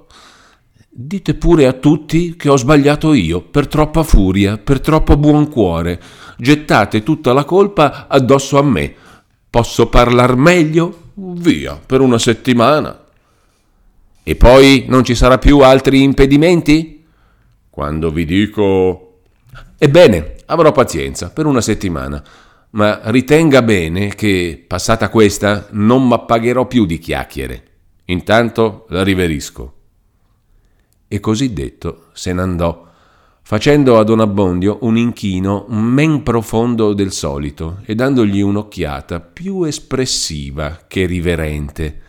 Dite 0.97 1.35
pure 1.35 1.67
a 1.67 1.73
tutti 1.73 2.37
che 2.37 2.49
ho 2.49 2.57
sbagliato 2.57 3.15
io, 3.15 3.41
per 3.41 3.67
troppa 3.67 4.05
furia, 4.05 4.59
per 4.59 4.79
troppo 4.79 5.17
buon 5.17 5.49
cuore. 5.49 6.01
Gettate 6.39 7.03
tutta 7.03 7.33
la 7.33 7.43
colpa 7.43 8.07
addosso 8.07 8.59
a 8.59 8.63
me. 8.63 8.95
Posso 9.51 9.89
parlar 9.89 10.37
meglio? 10.37 11.11
Via, 11.15 11.81
per 11.85 12.01
una 12.01 12.17
settimana. 12.17 13.07
E 14.23 14.37
poi 14.37 14.85
non 14.87 15.03
ci 15.03 15.17
sarà 15.17 15.39
più 15.39 15.59
altri 15.63 16.01
impedimenti? 16.01 17.05
Quando 17.69 18.13
vi 18.13 18.25
dico... 18.25 19.23
Ebbene, 19.77 20.37
avrò 20.47 20.71
pazienza, 20.71 21.31
per 21.31 21.47
una 21.47 21.61
settimana, 21.61 22.23
ma 22.71 23.01
ritenga 23.07 23.63
bene 23.63 24.15
che, 24.15 24.65
passata 24.65 25.09
questa, 25.09 25.67
non 25.73 26.07
m'appagherò 26.07 26.69
più 26.69 26.87
di 26.87 26.99
chiacchiere. 26.99 27.65
Intanto 28.05 28.87
la 28.91 29.03
riverisco. 29.03 29.73
E 31.09 31.21
così 31.21 31.53
detto 31.53 32.07
se 32.13 32.33
n'andò 32.33 32.93
facendo 33.47 33.99
a 33.99 34.05
Don 34.05 34.21
Abbondio 34.21 34.79
un 34.83 34.97
inchino 34.97 35.67
men 35.69 36.23
profondo 36.23 36.95
del 36.95 37.13
solito 37.13 37.81
e 37.85 37.95
dandogli 37.95 38.41
un'occhiata 38.41 39.21
più 39.21 39.65
espressiva 39.65 40.81
che 40.89 41.05
riverente. 41.05 42.01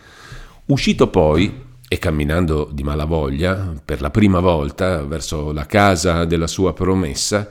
Uscito 0.68 1.10
poi, 1.10 1.64
e 1.88 2.00
camminando 2.00 2.70
di 2.72 2.84
malavoglia, 2.84 3.74
per 3.84 4.02
la 4.02 4.10
prima 4.10 4.40
volta, 4.40 5.04
verso 5.04 5.52
la 5.52 5.66
casa 5.66 6.26
della 6.26 6.48
sua 6.48 6.74
promessa, 6.74 7.50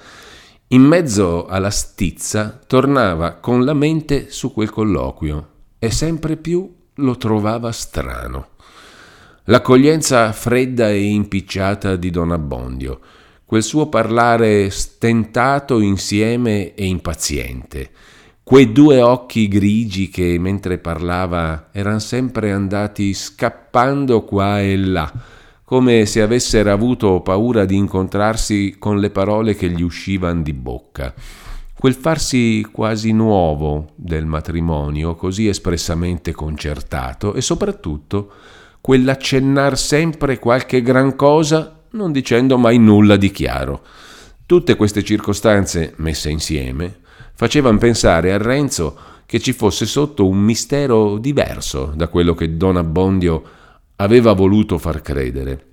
in 0.69 0.83
mezzo 0.83 1.47
alla 1.47 1.71
stizza 1.71 2.59
tornava 2.67 3.35
con 3.35 3.65
la 3.65 3.75
mente 3.75 4.31
su 4.31 4.53
quel 4.53 4.71
colloquio 4.71 5.49
e 5.79 5.91
sempre 5.91 6.37
più 6.37 6.75
lo 6.95 7.17
trovava 7.17 7.71
strano. 7.71 8.49
L'accoglienza 9.49 10.33
fredda 10.33 10.89
e 10.89 11.03
impicciata 11.03 11.97
di 11.97 12.09
Don 12.09 12.33
Abbondio, 12.33 13.01
quel 13.45 13.63
suo 13.63 13.91
parlare 13.91 14.71
stentato 14.71 15.81
insieme 15.81 16.73
e 16.73 16.87
impaziente, 16.87 17.91
quei 18.43 18.73
due 18.73 19.03
occhi 19.03 19.47
grigi 19.47 20.09
che 20.09 20.39
mentre 20.39 20.79
parlava 20.79 21.69
erano 21.73 21.99
sempre 21.99 22.53
andati 22.53 23.13
scappando 23.13 24.25
qua 24.25 24.63
e 24.63 24.79
là, 24.79 25.13
come 25.63 26.07
se 26.07 26.23
avessero 26.23 26.73
avuto 26.73 27.21
paura 27.21 27.67
di 27.67 27.77
incontrarsi 27.77 28.77
con 28.79 28.99
le 28.99 29.11
parole 29.11 29.55
che 29.55 29.69
gli 29.69 29.83
uscivano 29.83 30.41
di 30.41 30.55
bocca. 30.55 31.13
Quel 31.79 31.93
farsi 31.93 32.67
quasi 32.73 33.13
nuovo 33.13 33.91
del 33.95 34.25
matrimonio, 34.25 35.15
così 35.17 35.49
espressamente 35.49 36.33
concertato, 36.33 37.35
e 37.35 37.43
soprattutto 37.43 38.33
quell'accennar 38.85 39.79
sempre 39.79 40.38
qualche 40.38 40.83
gran 40.83 41.17
cosa 41.17 41.85
non 41.93 42.12
dicendo 42.12 42.59
mai 42.59 42.76
nulla 42.76 43.17
di 43.17 43.31
chiaro. 43.31 43.81
Tutte 44.45 44.76
queste 44.76 45.03
circostanze, 45.03 45.95
messe 45.97 46.29
insieme, 46.29 46.99
facevano 47.35 47.79
pensare 47.79 48.31
a 48.31 48.37
Renzo 48.37 48.95
che 49.25 49.41
ci 49.41 49.55
fosse 49.55 49.87
sotto 49.87 50.29
un 50.29 50.37
mistero 50.37 51.17
diverso 51.17 51.95
da 51.97 52.09
quello 52.09 52.35
che 52.35 52.59
Don 52.59 52.76
Abbondio 52.76 53.43
aveva 53.97 54.35
voluto 54.35 54.76
far 54.76 55.00
credere. 55.00 55.64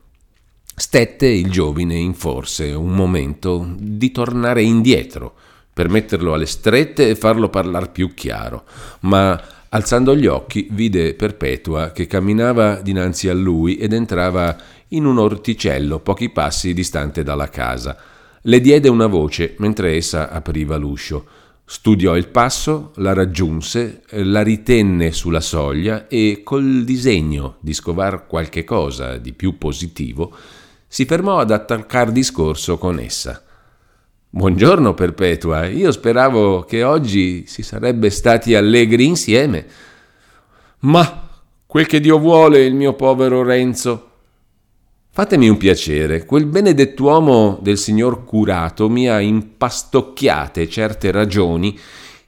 Stette 0.74 1.28
il 1.28 1.52
giovine 1.52 1.96
in 1.96 2.14
forse 2.14 2.72
un 2.72 2.94
momento 2.94 3.76
di 3.78 4.10
tornare 4.12 4.64
indietro 4.64 5.34
per 5.74 5.90
metterlo 5.90 6.34
alle 6.34 6.46
strette 6.46 7.10
e 7.10 7.16
farlo 7.16 7.50
parlare 7.50 7.90
più 7.90 8.14
chiaro, 8.14 8.64
ma 9.02 9.38
alzando 9.74 10.16
gli 10.16 10.28
occhi 10.28 10.68
vide 10.72 11.14
Perpetua 11.14 11.92
che 11.92 12.06
camminava 12.08 12.82
dinanzi 12.82 13.30
a 13.30 13.34
lui 13.34 13.78
ed 13.78 13.94
entrava 13.94 14.58
in 14.90 15.06
un 15.06 15.18
orticello 15.18 16.00
pochi 16.00 16.30
passi 16.30 16.74
distante 16.74 17.24
dalla 17.24 17.48
casa. 17.48 17.96
Le 18.42 18.60
diede 18.60 18.90
una 18.90 19.08
voce 19.08 19.56
mentre 19.60 19.96
essa 19.96 20.30
apriva 20.30 20.76
l'uscio. 20.76 21.26
Studiò 21.64 22.18
il 22.18 22.28
passo, 22.28 22.92
la 22.96 23.14
raggiunse, 23.14 24.02
la 24.10 24.42
ritenne 24.42 25.14
sulla 25.14 25.40
soglia 25.40 26.10
e 26.10 26.42
col 26.44 26.84
disegno 26.84 27.56
di 27.62 27.74
scovar 27.74 28.28
qualche 28.28 28.66
cosa 28.66 29.16
di 29.16 29.32
più 29.32 29.58
positivo, 29.58 30.36
si 30.86 31.06
fermò 31.06 31.40
ad 31.40 31.52
attaccar 31.52 32.12
discorso 32.12 32.78
con 32.78 33.00
essa. 33.00 33.42
Buongiorno 34.34 34.94
Perpetua, 34.94 35.68
io 35.68 35.92
speravo 35.92 36.62
che 36.62 36.84
oggi 36.84 37.44
si 37.48 37.64
sarebbe 37.64 38.10
stati 38.10 38.56
allegri 38.56 39.06
insieme. 39.06 39.66
Ma 40.80 41.28
quel 41.66 41.86
che 41.86 42.00
Dio 42.00 42.18
vuole, 42.18 42.64
il 42.64 42.74
mio 42.74 42.94
povero 42.94 43.44
Renzo, 43.44 44.08
Fatemi 45.10 45.50
un 45.50 45.58
piacere, 45.58 46.24
quel 46.24 46.46
benedettuomo 46.46 47.60
del 47.62 47.78
signor 47.78 48.24
curato 48.24 48.88
mi 48.88 49.10
ha 49.10 49.20
impastocchiate 49.20 50.70
certe 50.70 51.12
ragioni 51.12 51.78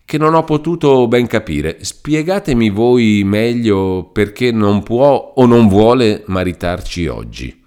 che 0.04 0.18
non 0.18 0.34
ho 0.34 0.44
potuto 0.44 1.08
ben 1.08 1.26
capire. 1.26 1.78
Spiegatemi 1.86 2.70
voi 2.70 3.24
meglio 3.24 4.10
perché 4.12 4.52
non 4.52 4.84
può 4.84 5.32
o 5.36 5.46
non 5.46 5.70
vuole 5.70 6.24
maritarci 6.26 7.08
oggi. 7.08 7.62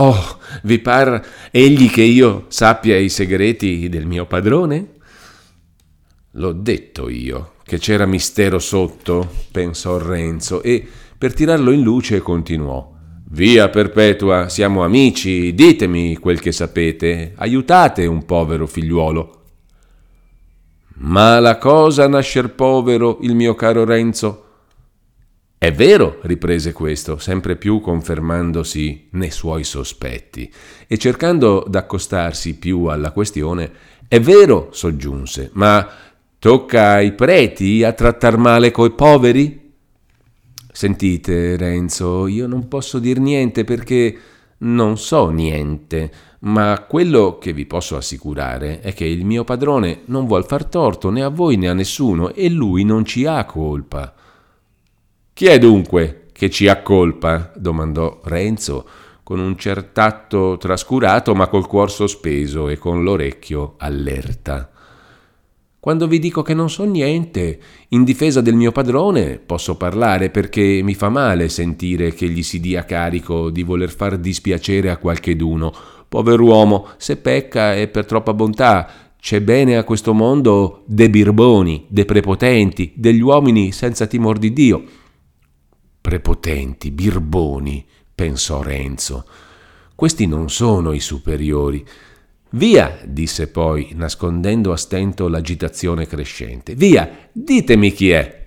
Oh, 0.00 0.38
vi 0.62 0.78
par 0.78 1.26
egli 1.50 1.90
che 1.90 2.02
io 2.02 2.44
sappia 2.48 2.96
i 2.96 3.08
segreti 3.08 3.88
del 3.88 4.06
mio 4.06 4.26
padrone? 4.26 4.90
L'ho 6.32 6.52
detto 6.52 7.08
io, 7.08 7.54
che 7.64 7.78
c'era 7.78 8.06
mistero 8.06 8.60
sotto, 8.60 9.28
pensò 9.50 9.98
Renzo, 9.98 10.62
e 10.62 10.86
per 11.18 11.34
tirarlo 11.34 11.72
in 11.72 11.82
luce 11.82 12.20
continuò. 12.20 12.94
Via 13.30 13.70
Perpetua, 13.70 14.48
siamo 14.48 14.84
amici, 14.84 15.52
ditemi 15.52 16.16
quel 16.18 16.38
che 16.38 16.52
sapete, 16.52 17.32
aiutate 17.34 18.06
un 18.06 18.24
povero 18.24 18.68
figliuolo. 18.68 19.42
Ma 20.98 21.40
la 21.40 21.58
cosa 21.58 22.06
nascer 22.06 22.54
povero, 22.54 23.18
il 23.22 23.34
mio 23.34 23.56
caro 23.56 23.84
Renzo? 23.84 24.47
È 25.60 25.72
vero, 25.72 26.20
riprese 26.22 26.72
questo, 26.72 27.18
sempre 27.18 27.56
più 27.56 27.80
confermandosi 27.80 29.08
nei 29.10 29.32
suoi 29.32 29.64
sospetti 29.64 30.48
e 30.86 30.96
cercando 30.98 31.64
d'accostarsi 31.66 32.54
più 32.54 32.84
alla 32.84 33.10
questione. 33.10 33.68
È 34.06 34.20
vero, 34.20 34.68
soggiunse, 34.70 35.50
ma 35.54 35.84
tocca 36.38 36.92
ai 36.92 37.12
preti 37.12 37.82
a 37.82 37.92
trattar 37.92 38.36
male 38.36 38.70
coi 38.70 38.92
poveri? 38.92 39.72
Sentite, 40.70 41.56
Renzo, 41.56 42.28
io 42.28 42.46
non 42.46 42.68
posso 42.68 43.00
dir 43.00 43.18
niente 43.18 43.64
perché 43.64 44.16
non 44.58 44.96
so 44.96 45.30
niente, 45.30 46.12
ma 46.40 46.86
quello 46.88 47.36
che 47.38 47.52
vi 47.52 47.66
posso 47.66 47.96
assicurare 47.96 48.78
è 48.78 48.92
che 48.94 49.06
il 49.06 49.24
mio 49.24 49.42
padrone 49.42 50.02
non 50.04 50.24
vuol 50.28 50.46
far 50.46 50.66
torto 50.66 51.10
né 51.10 51.24
a 51.24 51.30
voi 51.30 51.56
né 51.56 51.68
a 51.68 51.74
nessuno 51.74 52.32
e 52.32 52.48
lui 52.48 52.84
non 52.84 53.04
ci 53.04 53.26
ha 53.26 53.44
colpa. 53.44 54.14
Chi 55.38 55.46
è 55.46 55.56
dunque 55.60 56.24
che 56.32 56.50
ci 56.50 56.66
ha 56.66 56.82
colpa? 56.82 57.52
domandò 57.54 58.22
Renzo 58.24 58.84
con 59.22 59.38
un 59.38 59.56
certatto 59.56 60.56
trascurato 60.58 61.32
ma 61.32 61.46
col 61.46 61.68
cuor 61.68 61.92
sospeso 61.92 62.68
e 62.68 62.76
con 62.76 63.04
l'orecchio 63.04 63.74
allerta. 63.76 64.68
Quando 65.78 66.08
vi 66.08 66.18
dico 66.18 66.42
che 66.42 66.54
non 66.54 66.68
so 66.68 66.82
niente, 66.82 67.60
in 67.90 68.02
difesa 68.02 68.40
del 68.40 68.56
mio 68.56 68.72
padrone 68.72 69.38
posso 69.38 69.76
parlare 69.76 70.30
perché 70.30 70.80
mi 70.82 70.94
fa 70.94 71.08
male 71.08 71.48
sentire 71.48 72.12
che 72.12 72.28
gli 72.28 72.42
si 72.42 72.58
dia 72.58 72.84
carico 72.84 73.48
di 73.50 73.62
voler 73.62 73.90
far 73.90 74.18
dispiacere 74.18 74.90
a 74.90 74.96
qualcheduno. 74.96 75.72
Pover'uomo, 76.08 76.88
se 76.96 77.16
pecca 77.16 77.76
è 77.76 77.86
per 77.86 78.06
troppa 78.06 78.34
bontà. 78.34 78.90
C'è 79.20 79.40
bene 79.40 79.76
a 79.76 79.84
questo 79.84 80.12
mondo 80.14 80.82
de 80.86 81.08
birboni, 81.08 81.84
de 81.86 82.04
prepotenti, 82.04 82.92
degli 82.96 83.20
uomini 83.20 83.70
senza 83.70 84.08
timor 84.08 84.38
di 84.38 84.52
Dio. 84.52 84.82
Prepotenti, 86.08 86.90
birboni, 86.90 87.84
pensò 88.14 88.62
Renzo. 88.62 89.26
Questi 89.94 90.26
non 90.26 90.48
sono 90.48 90.94
i 90.94 91.00
superiori. 91.00 91.86
Via, 92.52 92.98
disse 93.04 93.48
poi, 93.48 93.90
nascondendo 93.94 94.72
a 94.72 94.78
stento 94.78 95.28
l'agitazione 95.28 96.06
crescente. 96.06 96.74
Via, 96.74 97.28
ditemi 97.30 97.92
chi 97.92 98.08
è. 98.08 98.46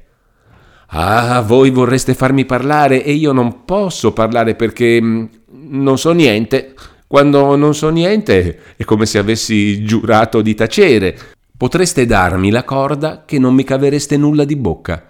Ah, 0.88 1.40
voi 1.42 1.70
vorreste 1.70 2.16
farmi 2.16 2.46
parlare 2.46 3.04
e 3.04 3.12
io 3.12 3.32
non 3.32 3.64
posso 3.64 4.12
parlare 4.12 4.56
perché 4.56 5.00
mm, 5.00 5.26
non 5.52 6.00
so 6.00 6.14
niente. 6.14 6.74
Quando 7.06 7.56
non 7.56 7.76
so 7.76 7.90
niente 7.90 8.74
è 8.76 8.84
come 8.86 9.06
se 9.06 9.20
avessi 9.20 9.84
giurato 9.84 10.42
di 10.42 10.56
tacere. 10.56 11.16
Potreste 11.56 12.08
darmi 12.08 12.50
la 12.50 12.64
corda 12.64 13.22
che 13.24 13.38
non 13.38 13.54
mi 13.54 13.64
cavereste 13.64 14.18
nulla 14.18 14.46
di 14.46 14.56
bocca. 14.56 15.06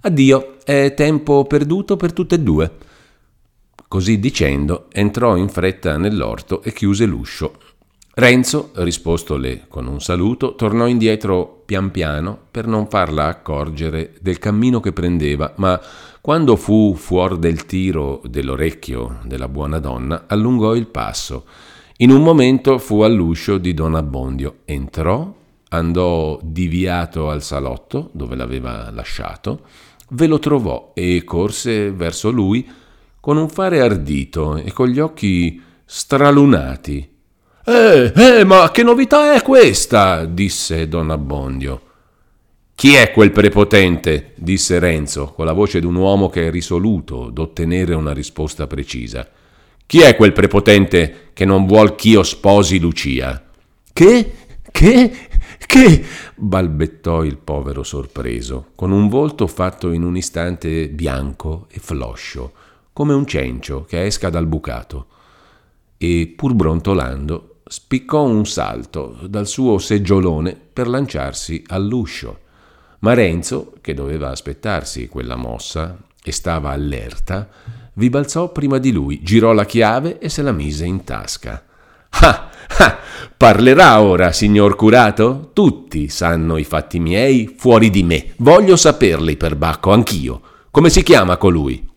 Addio, 0.00 0.51
è 0.64 0.94
tempo 0.94 1.44
perduto 1.44 1.96
per 1.96 2.12
tutte 2.12 2.36
e 2.36 2.40
due. 2.40 2.70
Così 3.88 4.18
dicendo, 4.18 4.86
entrò 4.90 5.36
in 5.36 5.48
fretta 5.48 5.96
nell'orto 5.96 6.62
e 6.62 6.72
chiuse 6.72 7.04
l'uscio. 7.04 7.58
Renzo, 8.14 8.72
rispostole 8.74 9.64
con 9.68 9.86
un 9.86 10.00
saluto, 10.00 10.54
tornò 10.54 10.86
indietro 10.86 11.62
pian 11.64 11.90
piano 11.90 12.38
per 12.50 12.66
non 12.66 12.86
farla 12.88 13.26
accorgere 13.26 14.14
del 14.20 14.38
cammino 14.38 14.80
che 14.80 14.92
prendeva, 14.92 15.54
ma 15.56 15.80
quando 16.20 16.56
fu 16.56 16.94
fuori 16.94 17.38
del 17.38 17.64
tiro 17.64 18.20
dell'orecchio 18.26 19.20
della 19.24 19.48
buona 19.48 19.78
donna, 19.78 20.24
allungò 20.26 20.74
il 20.74 20.88
passo. 20.88 21.44
In 21.98 22.10
un 22.10 22.22
momento 22.22 22.78
fu 22.78 23.00
all'uscio 23.00 23.58
di 23.58 23.72
Don 23.74 23.94
Abbondio. 23.94 24.56
Entrò, 24.66 25.34
andò 25.70 26.38
diviato 26.42 27.30
al 27.30 27.42
salotto 27.42 28.10
dove 28.12 28.36
l'aveva 28.36 28.90
lasciato, 28.90 29.60
ve 30.12 30.26
lo 30.26 30.38
trovò 30.38 30.92
e 30.94 31.22
corse 31.24 31.90
verso 31.90 32.30
lui 32.30 32.68
con 33.20 33.36
un 33.36 33.48
fare 33.48 33.80
ardito 33.80 34.56
e 34.56 34.72
con 34.72 34.88
gli 34.88 34.98
occhi 34.98 35.60
stralunati 35.84 37.10
eh, 37.64 38.12
eh, 38.16 38.44
ma 38.44 38.72
che 38.72 38.82
novità 38.82 39.34
è 39.34 39.42
questa? 39.42 40.24
disse 40.24 40.88
Don 40.88 41.10
Abbondio. 41.10 41.80
Chi 42.74 42.94
è 42.94 43.12
quel 43.12 43.30
prepotente? 43.30 44.32
disse 44.34 44.80
Renzo, 44.80 45.26
con 45.26 45.44
la 45.46 45.52
voce 45.52 45.78
di 45.78 45.86
un 45.86 45.94
uomo 45.94 46.28
che 46.28 46.48
è 46.48 46.50
risoluto 46.50 47.30
d'ottenere 47.30 47.94
una 47.94 48.12
risposta 48.12 48.66
precisa. 48.66 49.28
Chi 49.86 50.00
è 50.00 50.16
quel 50.16 50.32
prepotente 50.32 51.30
che 51.32 51.44
non 51.44 51.66
vuol 51.66 51.94
ch'io 51.94 52.24
sposi 52.24 52.80
Lucia? 52.80 53.40
Che? 53.92 54.32
Che? 54.72 55.12
Che? 55.66 56.04
balbettò 56.34 57.24
il 57.24 57.38
povero 57.38 57.82
sorpreso, 57.82 58.68
con 58.74 58.90
un 58.90 59.08
volto 59.08 59.46
fatto 59.46 59.92
in 59.92 60.02
un 60.02 60.16
istante 60.16 60.88
bianco 60.88 61.66
e 61.70 61.78
floscio, 61.78 62.52
come 62.92 63.14
un 63.14 63.26
cencio 63.26 63.84
che 63.84 64.04
esca 64.04 64.28
dal 64.28 64.46
bucato. 64.46 65.06
E 65.96 66.32
pur 66.36 66.54
brontolando 66.54 67.60
spiccò 67.64 68.22
un 68.24 68.44
salto 68.44 69.18
dal 69.26 69.46
suo 69.46 69.78
seggiolone 69.78 70.54
per 70.54 70.88
lanciarsi 70.88 71.62
all'uscio. 71.68 72.40
Ma 72.98 73.14
Renzo, 73.14 73.72
che 73.80 73.94
doveva 73.94 74.30
aspettarsi 74.30 75.08
quella 75.08 75.36
mossa 75.36 75.96
e 76.22 76.32
stava 76.32 76.70
allerta, 76.70 77.48
vi 77.94 78.10
balzò 78.10 78.52
prima 78.52 78.78
di 78.78 78.92
lui, 78.92 79.22
girò 79.22 79.52
la 79.52 79.64
chiave 79.64 80.18
e 80.18 80.28
se 80.28 80.42
la 80.42 80.52
mise 80.52 80.84
in 80.84 81.02
tasca. 81.04 81.64
Ah, 82.10 82.50
ah, 82.78 82.98
parlerà 83.36 84.00
ora, 84.00 84.32
signor 84.32 84.76
curato? 84.76 85.50
Tutti 85.52 86.08
sanno 86.08 86.56
i 86.56 86.64
fatti 86.64 86.98
miei 86.98 87.54
fuori 87.56 87.90
di 87.90 88.02
me. 88.02 88.32
Voglio 88.38 88.76
saperli 88.76 89.36
per 89.36 89.56
Bacco, 89.56 89.92
anch'io. 89.92 90.40
Come 90.70 90.90
si 90.90 91.02
chiama 91.02 91.36
colui? 91.36 91.90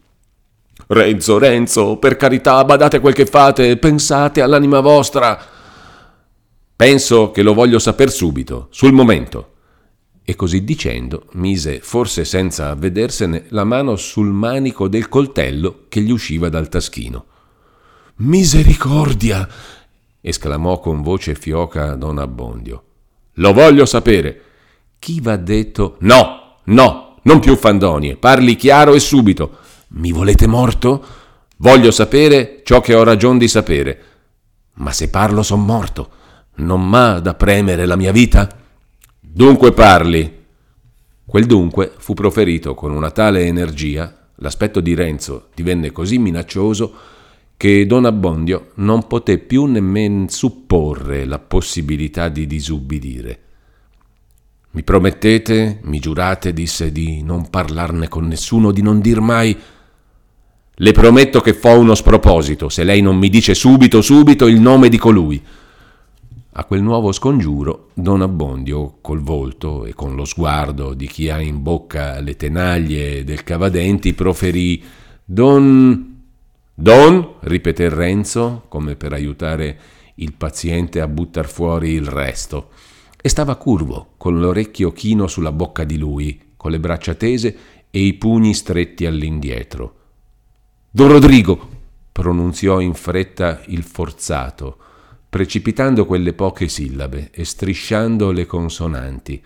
Renzo, 0.88 1.38
Renzo, 1.38 1.98
per 1.98 2.16
carità, 2.16 2.64
badate 2.64 3.00
quel 3.00 3.14
che 3.14 3.26
fate, 3.26 3.78
pensate 3.78 4.42
all'anima 4.42 4.82
vostra. 4.82 5.40
Penso 6.76 7.32
che 7.32 7.42
lo 7.42 7.54
voglio 7.54 7.80
saper 7.80 8.12
subito, 8.12 8.68
sul 8.70 8.92
momento. 8.92 9.52
E 10.24 10.36
così 10.36 10.64
dicendo, 10.64 11.28
mise, 11.34 11.80
forse 11.82 12.26
senza 12.26 12.70
avvedersene, 12.70 13.46
la 13.50 13.64
mano 13.64 13.96
sul 13.96 14.28
manico 14.28 14.88
del 14.88 15.08
coltello 15.08 15.86
che 15.88 16.02
gli 16.02 16.12
usciva 16.12 16.50
dal 16.50 16.68
taschino. 16.68 17.26
Misericordia! 18.18 19.48
Esclamò 20.28 20.80
con 20.80 21.04
voce 21.04 21.36
fioca 21.36 21.94
don 21.94 22.18
Abbondio. 22.18 22.84
Lo 23.34 23.54
voglio 23.54 23.86
sapere. 23.86 24.42
Chi 24.98 25.22
va 25.22 25.36
detto? 25.36 25.98
No, 26.00 26.58
no, 26.64 27.18
non 27.22 27.40
più 27.40 27.56
fandonie, 27.56 28.16
parli 28.16 28.56
chiaro 28.56 28.96
e 28.96 29.00
subito. 29.00 29.58
Mi 29.90 30.12
volete 30.12 30.48
morto? 30.48 31.06
Voglio 31.58 31.92
sapere 31.92 32.62
ciò 32.64 32.82
che 32.82 32.96
ho 32.96 33.04
ragione 33.04 33.38
di 33.38 33.48
sapere. 33.48 34.04
Ma 34.78 34.92
se 34.92 35.10
parlo 35.12 35.44
son 35.44 35.64
morto 35.64 36.10
non 36.56 36.88
m'ha 36.88 37.20
da 37.20 37.36
premere 37.36 37.86
la 37.86 37.96
mia 37.96 38.12
vita? 38.12 38.50
Dunque 39.20 39.74
parli. 39.74 40.44
Quel 41.24 41.46
dunque 41.46 41.94
fu 41.98 42.16
proferito 42.16 42.74
con 42.74 42.92
una 42.92 43.12
tale 43.12 43.46
energia, 43.46 44.30
l'aspetto 44.38 44.80
di 44.80 44.96
Renzo 44.96 45.50
divenne 45.54 45.92
così 45.92 46.18
minaccioso 46.18 46.94
che 47.58 47.86
Don 47.86 48.06
Abbondio 48.06 48.72
non 48.76 49.08
poté 49.08 49.38
più 49.38 49.66
nemmeno 49.66 50.26
supporre 50.30 51.26
la 51.26 51.40
possibilità 51.40 52.30
di 52.30 52.46
disubbidire. 52.46 53.40
Mi 54.72 54.84
promettete, 54.84 55.80
mi 55.84 56.00
giurate, 56.00 56.52
disse, 56.52 56.92
di 56.92 57.24
non 57.24 57.50
parlarne 57.50 58.10
con 58.10 58.28
nessuno, 58.28 58.72
di 58.72 58.82
non 58.82 59.00
dir 59.00 59.22
mai... 59.22 59.58
Le 60.78 60.92
prometto 60.92 61.40
che 61.40 61.54
fo 61.54 61.80
uno 61.80 61.96
sproposito, 61.96 62.68
se 62.68 62.84
lei 62.84 63.00
non 63.00 63.16
mi 63.16 63.30
dice 63.30 63.54
subito, 63.54 64.02
subito 64.02 64.48
il 64.48 64.60
nome 64.60 64.90
di 64.90 64.98
colui. 64.98 65.42
A 66.52 66.66
quel 66.66 66.82
nuovo 66.82 67.14
scongiuro, 67.14 67.92
Don 67.94 68.22
Abbondio, 68.22 68.98
col 69.00 69.22
volto 69.22 69.86
e 69.86 69.94
con 69.94 70.16
lo 70.16 70.26
sguardo 70.26 70.94
di 70.94 71.08
chi 71.08 71.30
ha 71.30 71.40
in 71.40 71.64
bocca 71.64 72.20
le 72.20 72.36
tenaglie 72.36 73.24
del 73.24 73.44
Cavadenti, 73.44 74.14
proferì 74.14 74.84
Don... 75.24 76.15
Don? 76.78 77.36
ripeté 77.40 77.88
Renzo, 77.88 78.66
come 78.68 78.98
per 78.98 79.14
aiutare 79.14 79.80
il 80.16 80.34
paziente 80.34 81.00
a 81.00 81.08
buttar 81.08 81.48
fuori 81.48 81.92
il 81.92 82.06
resto. 82.06 82.70
E 83.22 83.30
stava 83.30 83.56
curvo, 83.56 84.16
con 84.18 84.42
l'orecchio 84.42 84.92
chino 84.92 85.28
sulla 85.28 85.54
bocca 85.54 85.86
di 85.86 85.98
lui, 85.98 86.54
con 86.58 86.72
le 86.72 86.80
braccia 86.82 87.14
tese 87.14 87.58
e 87.90 88.00
i 88.00 88.14
pugni 88.16 88.54
stretti 88.54 89.06
all'indietro. 89.06 89.96
Don 90.92 91.08
Rodrigo! 91.08 91.70
pronunziò 92.12 92.82
in 92.82 92.94
fretta 92.94 93.62
il 93.68 93.84
forzato, 93.84 94.78
precipitando 95.30 96.06
quelle 96.06 96.34
poche 96.34 96.68
sillabe 96.68 97.30
e 97.32 97.46
strisciando 97.46 98.32
le 98.32 98.46
consonanti, 98.46 99.42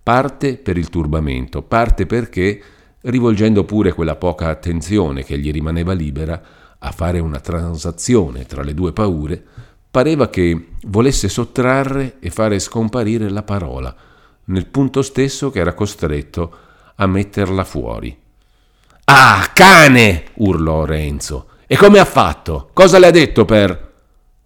parte 0.00 0.56
per 0.56 0.76
il 0.76 0.90
turbamento, 0.90 1.62
parte 1.62 2.06
perché, 2.06 2.62
rivolgendo 3.02 3.64
pure 3.64 3.92
quella 3.92 4.16
poca 4.16 4.48
attenzione 4.48 5.24
che 5.24 5.38
gli 5.38 5.50
rimaneva 5.50 5.92
libera 5.92 6.40
a 6.78 6.90
fare 6.92 7.18
una 7.18 7.40
transazione 7.40 8.46
tra 8.46 8.62
le 8.62 8.74
due 8.74 8.92
paure, 8.92 9.42
pareva 9.90 10.28
che 10.28 10.68
volesse 10.82 11.28
sottrarre 11.28 12.16
e 12.20 12.30
fare 12.30 12.58
scomparire 12.58 13.28
la 13.28 13.42
parola, 13.42 13.94
nel 14.44 14.66
punto 14.66 15.02
stesso 15.02 15.50
che 15.50 15.58
era 15.58 15.74
costretto 15.74 16.52
a 16.96 17.06
metterla 17.06 17.64
fuori. 17.64 18.16
Ah, 19.04 19.50
cane! 19.52 20.24
urlò 20.34 20.84
Renzo. 20.84 21.46
E 21.66 21.76
come 21.76 21.98
ha 21.98 22.04
fatto? 22.04 22.70
Cosa 22.72 22.98
le 22.98 23.06
ha 23.06 23.10
detto 23.10 23.44
per... 23.44 23.92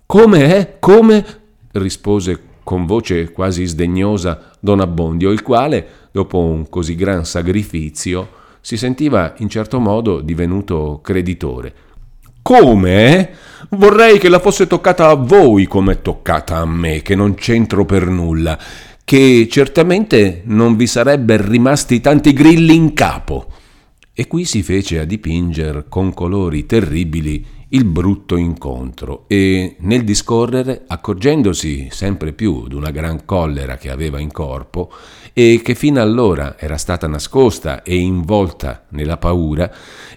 Come, 0.06 0.56
eh? 0.56 0.76
Come? 0.78 1.40
rispose 1.72 2.50
con 2.62 2.86
voce 2.86 3.32
quasi 3.32 3.64
sdegnosa 3.64 4.50
don 4.60 4.80
Abbondio, 4.80 5.30
il 5.30 5.42
quale, 5.42 5.86
dopo 6.10 6.38
un 6.38 6.68
così 6.68 6.94
gran 6.94 7.24
sacrificio, 7.24 8.40
si 8.60 8.76
sentiva 8.76 9.34
in 9.38 9.48
certo 9.48 9.80
modo 9.80 10.20
divenuto 10.20 11.00
creditore. 11.02 11.74
Come? 12.42 13.30
Vorrei 13.70 14.18
che 14.18 14.28
la 14.28 14.40
fosse 14.40 14.66
toccata 14.66 15.08
a 15.08 15.14
voi 15.14 15.66
come 15.66 15.94
è 15.94 16.02
toccata 16.02 16.56
a 16.56 16.66
me, 16.66 17.00
che 17.00 17.14
non 17.14 17.34
c'entro 17.34 17.84
per 17.86 18.06
nulla, 18.06 18.58
che 19.04 19.48
certamente 19.50 20.42
non 20.46 20.76
vi 20.76 20.86
sarebbero 20.86 21.48
rimasti 21.48 22.00
tanti 22.00 22.32
grilli 22.32 22.74
in 22.74 22.92
capo. 22.92 23.46
E 24.12 24.26
qui 24.26 24.44
si 24.44 24.62
fece 24.62 24.98
a 24.98 25.04
dipingere 25.04 25.86
con 25.88 26.12
colori 26.12 26.66
terribili 26.66 27.46
il 27.74 27.84
brutto 27.84 28.36
incontro 28.36 29.24
e 29.26 29.76
nel 29.80 30.04
discorrere, 30.04 30.84
accorgendosi 30.86 31.88
sempre 31.90 32.32
più 32.32 32.68
d'una 32.68 32.90
gran 32.90 33.24
collera 33.24 33.76
che 33.76 33.90
aveva 33.90 34.20
in 34.20 34.30
corpo 34.30 34.90
e 35.32 35.60
che 35.64 35.74
fino 35.74 36.00
allora 36.00 36.56
era 36.58 36.76
stata 36.76 37.06
nascosta 37.06 37.82
e 37.82 37.96
involta 37.96 38.84
nella 38.90 39.16
paura, 39.16 39.70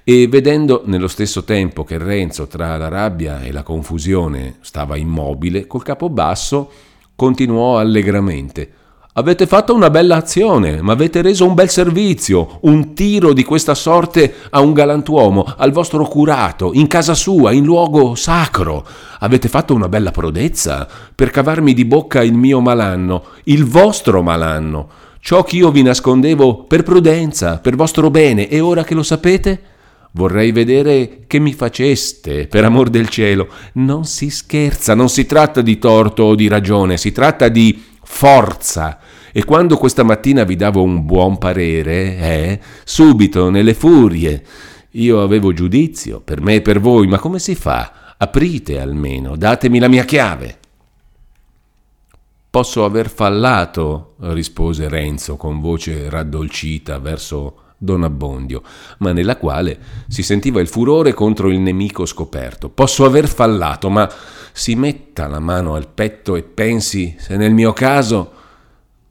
e 0.04 0.28
vedendo 0.28 0.84
nello 0.86 1.08
stesso 1.08 1.46
tempo 1.46 1.86
che 1.86 1.98
Renzo 1.98 2.48
tra 2.48 2.76
la 2.76 2.90
rabbia 2.90 3.42
e 3.42 3.54
la 3.54 3.64
confusione 3.64 4.58
stava 4.60 4.98
immobile, 4.98 5.66
col 5.66 5.84
capo 5.84 6.10
basso, 6.10 6.70
continuò 7.16 7.78
allegramente 7.78 8.84
Avete 9.18 9.48
fatto 9.48 9.74
una 9.74 9.90
bella 9.90 10.18
azione, 10.18 10.82
ma 10.82 10.92
avete 10.92 11.22
reso 11.22 11.48
un 11.48 11.54
bel 11.54 11.70
servizio, 11.70 12.58
un 12.64 12.94
tiro 12.94 13.32
di 13.32 13.46
questa 13.46 13.74
sorte 13.74 14.34
a 14.50 14.60
un 14.60 14.74
galantuomo, 14.74 15.54
al 15.56 15.72
vostro 15.72 16.06
curato, 16.06 16.72
in 16.74 16.88
casa 16.88 17.14
sua, 17.14 17.54
in 17.54 17.64
luogo 17.64 18.16
sacro. 18.16 18.86
Avete 19.20 19.48
fatto 19.48 19.74
una 19.74 19.88
bella 19.88 20.12
prodezza 20.12 20.86
per 21.16 21.30
cavarmi 21.30 21.74
di 21.74 21.86
bocca 21.86 22.22
il 22.24 22.34
mio 22.34 22.60
malanno, 22.60 23.24
il 23.46 23.64
vostro 23.64 24.22
malanno, 24.22 24.90
ciò 25.22 25.46
che 25.46 25.56
io 25.56 25.72
vi 25.72 25.84
nascondevo 25.84 26.66
per 26.66 26.84
prudenza, 26.84 27.60
per 27.60 27.78
vostro 27.78 28.10
bene, 28.10 28.50
e 28.50 28.60
ora 28.60 28.84
che 28.84 28.96
lo 28.96 29.04
sapete? 29.04 29.62
Vorrei 30.12 30.52
vedere 30.52 31.24
che 31.26 31.40
mi 31.40 31.54
faceste, 31.54 32.48
per 32.48 32.66
amor 32.66 32.90
del 32.90 33.08
cielo. 33.08 33.48
Non 33.74 34.04
si 34.04 34.30
scherza, 34.30 34.94
non 34.94 35.08
si 35.08 35.26
tratta 35.26 35.62
di 35.62 35.78
torto 35.78 36.24
o 36.24 36.36
di 36.36 36.50
ragione, 36.50 36.98
si 36.98 37.12
tratta 37.14 37.48
di 37.48 37.94
forza. 38.06 39.00
E 39.34 39.44
quando 39.44 39.76
questa 39.76 40.04
mattina 40.04 40.46
vi 40.46 40.56
davo 40.56 40.82
un 40.82 41.06
buon 41.06 41.38
parere, 41.38 42.18
eh, 42.18 42.60
subito 42.86 43.50
nelle 43.50 43.74
furie, 43.74 44.44
io 44.92 45.22
avevo 45.22 45.52
giudizio, 45.52 46.22
per 46.22 46.40
me 46.40 46.56
e 46.56 46.62
per 46.62 46.80
voi, 46.80 47.08
ma 47.08 47.20
come 47.20 47.40
si 47.40 47.54
fa? 47.56 48.16
Aprite 48.18 48.80
almeno, 48.80 49.36
datemi 49.36 49.80
la 49.80 49.90
mia 49.90 50.06
chiave. 50.06 50.60
Posso 52.50 52.86
aver 52.86 53.10
fallato, 53.10 54.16
rispose 54.20 54.88
Renzo 54.88 55.36
con 55.36 55.60
voce 55.60 56.10
raddolcita 56.10 57.00
verso 57.00 57.65
Don 57.78 58.04
Abbondio, 58.04 58.62
ma 59.00 59.12
nella 59.12 59.38
quale 59.38 59.78
si 60.08 60.24
sentiva 60.24 60.62
il 60.62 60.68
furore 60.68 61.14
contro 61.14 61.50
il 61.50 61.60
nemico 61.60 62.06
scoperto. 62.06 62.70
Posso 62.70 63.06
aver 63.06 63.28
fallato, 63.28 63.90
ma 63.90 64.10
si 64.52 64.76
metta 64.76 65.28
la 65.28 65.40
mano 65.40 65.76
al 65.76 65.88
petto 65.88 66.36
e 66.36 66.44
pensi 66.44 67.16
se 67.18 67.36
nel 67.38 67.54
mio 67.54 67.74
caso... 67.74 68.32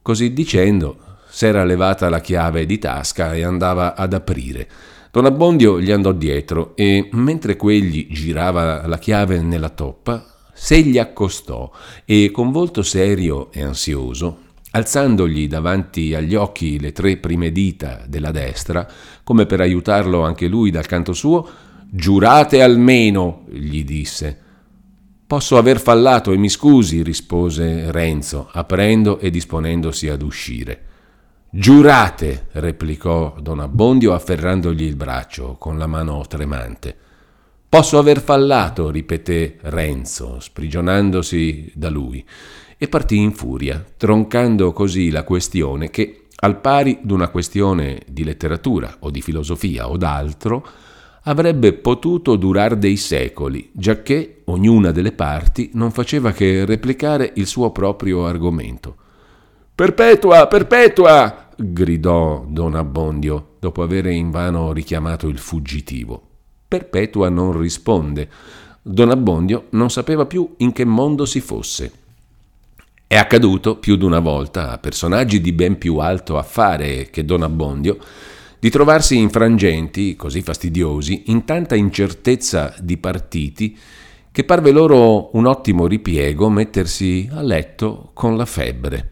Così 0.05 0.35
dicendo, 0.35 0.99
s'era 1.31 1.65
levata 1.65 2.11
la 2.11 2.21
chiave 2.21 2.67
di 2.67 2.79
tasca 2.79 3.33
e 3.33 3.43
andava 3.43 3.95
ad 3.97 4.13
aprire. 4.13 4.69
Don 5.11 5.25
Abbondio 5.25 5.81
gli 5.81 5.91
andò 5.91 6.13
dietro 6.13 6.77
e, 6.77 7.09
mentre 7.13 7.57
quegli 7.57 8.09
girava 8.11 8.87
la 8.87 8.99
chiave 8.99 9.41
nella 9.41 9.71
toppa, 9.71 10.27
se 10.53 10.83
gli 10.83 10.99
accostò 10.99 11.71
e 12.05 12.31
con 12.31 12.53
volto 12.53 12.83
serio 12.83 13.51
e 13.51 13.63
ansioso 13.63 14.39
alzandogli 14.75 15.47
davanti 15.47 16.15
agli 16.15 16.35
occhi 16.35 16.81
le 16.81 16.93
tre 16.93 17.17
prime 17.17 17.53
dita 17.53 18.03
della 18.07 18.33
destra, 18.33 18.87
come 19.23 19.47
per 19.47 19.61
aiutarlo 19.61 20.23
anche 20.23 20.49
lui 20.49 20.71
dal 20.71 20.87
canto 20.87 21.13
suo, 21.13 21.49
Giurate 21.97 22.61
almeno, 22.61 23.45
gli 23.49 23.85
disse. 23.85 24.37
Posso 25.29 25.57
aver 25.57 25.79
fallato 25.79 26.33
e 26.33 26.37
mi 26.37 26.49
scusi, 26.49 27.05
rispose 27.05 27.93
Renzo, 27.93 28.49
aprendo 28.51 29.21
e 29.21 29.31
disponendosi 29.31 30.09
ad 30.09 30.23
uscire. 30.23 30.83
Giurate, 31.51 32.49
replicò 32.51 33.37
don 33.41 33.61
Abbondio 33.61 34.13
afferrandogli 34.13 34.83
il 34.83 34.97
braccio 34.97 35.55
con 35.57 35.79
la 35.79 35.87
mano 35.87 36.25
tremante. 36.27 36.97
Posso 37.69 37.97
aver 37.97 38.21
fallato, 38.21 38.91
ripeté 38.91 39.59
Renzo, 39.61 40.41
sprigionandosi 40.41 41.71
da 41.77 41.91
lui 41.91 42.25
e 42.79 42.89
partì 42.89 43.19
in 43.19 43.33
furia, 43.33 43.85
troncando 43.97 44.73
così 44.73 45.11
la 45.11 45.25
questione 45.25 45.91
che, 45.91 46.27
al 46.37 46.61
pari 46.61 46.99
d'una 47.03 47.29
questione 47.29 48.03
di 48.07 48.25
letteratura 48.25 48.97
o 49.01 49.11
di 49.11 49.23
filosofia 49.23 49.89
o 49.89 49.97
d'altro, 49.97 50.67
avrebbe 51.25 51.73
potuto 51.73 52.37
durar 52.37 52.77
dei 52.77 52.97
secoli, 52.97 53.71
giacché 53.73 54.43
ognuna 54.45 54.91
delle 54.91 55.13
parti 55.13 55.71
non 55.75 55.91
faceva 55.91 56.33
che 56.33 56.65
replicare 56.65 57.33
il 57.37 57.47
suo 57.47 57.71
proprio 57.71 58.27
argomento. 58.27 58.97
Perpetua, 59.75 60.47
perpetua! 60.47 61.49
gridò 61.57 62.45
don 62.49 62.75
Abbondio, 62.75 63.57
dopo 63.59 63.83
avere 63.83 64.13
invano 64.13 64.73
richiamato 64.73 65.29
il 65.29 65.39
fuggitivo. 65.39 66.29
Perpetua 66.67 67.29
non 67.29 67.59
risponde. 67.59 68.29
Don 68.83 69.11
Abbondio 69.11 69.67
non 69.71 69.91
sapeva 69.91 70.27
più 70.27 70.55
in 70.59 70.73
che 70.73 70.85
mondo 70.85 71.25
si 71.25 71.41
fosse. 71.41 71.93
È 73.07 73.17
accaduto 73.17 73.77
più 73.77 73.97
d'una 73.97 74.19
volta 74.19 74.71
a 74.71 74.79
personaggi 74.79 75.41
di 75.41 75.53
ben 75.53 75.79
più 75.79 75.99
alto 75.99 76.39
affare 76.39 77.11
che 77.11 77.25
Don 77.25 77.43
Abbondio 77.43 77.99
di 78.59 78.71
trovarsi 78.71 79.19
in 79.19 79.29
frangenti 79.29 80.17
così 80.17 80.41
fastidiosi, 80.41 81.25
in 81.27 81.45
tanta 81.45 81.75
incertezza 81.75 82.75
di 82.81 82.97
partiti, 82.97 83.77
che 84.33 84.45
parve 84.45 84.71
loro 84.71 85.37
un 85.37 85.47
ottimo 85.47 85.87
ripiego 85.87 86.49
mettersi 86.49 87.29
a 87.31 87.43
letto 87.43 88.11
con 88.15 88.39
la 88.39 88.47
febbre. 88.47 89.11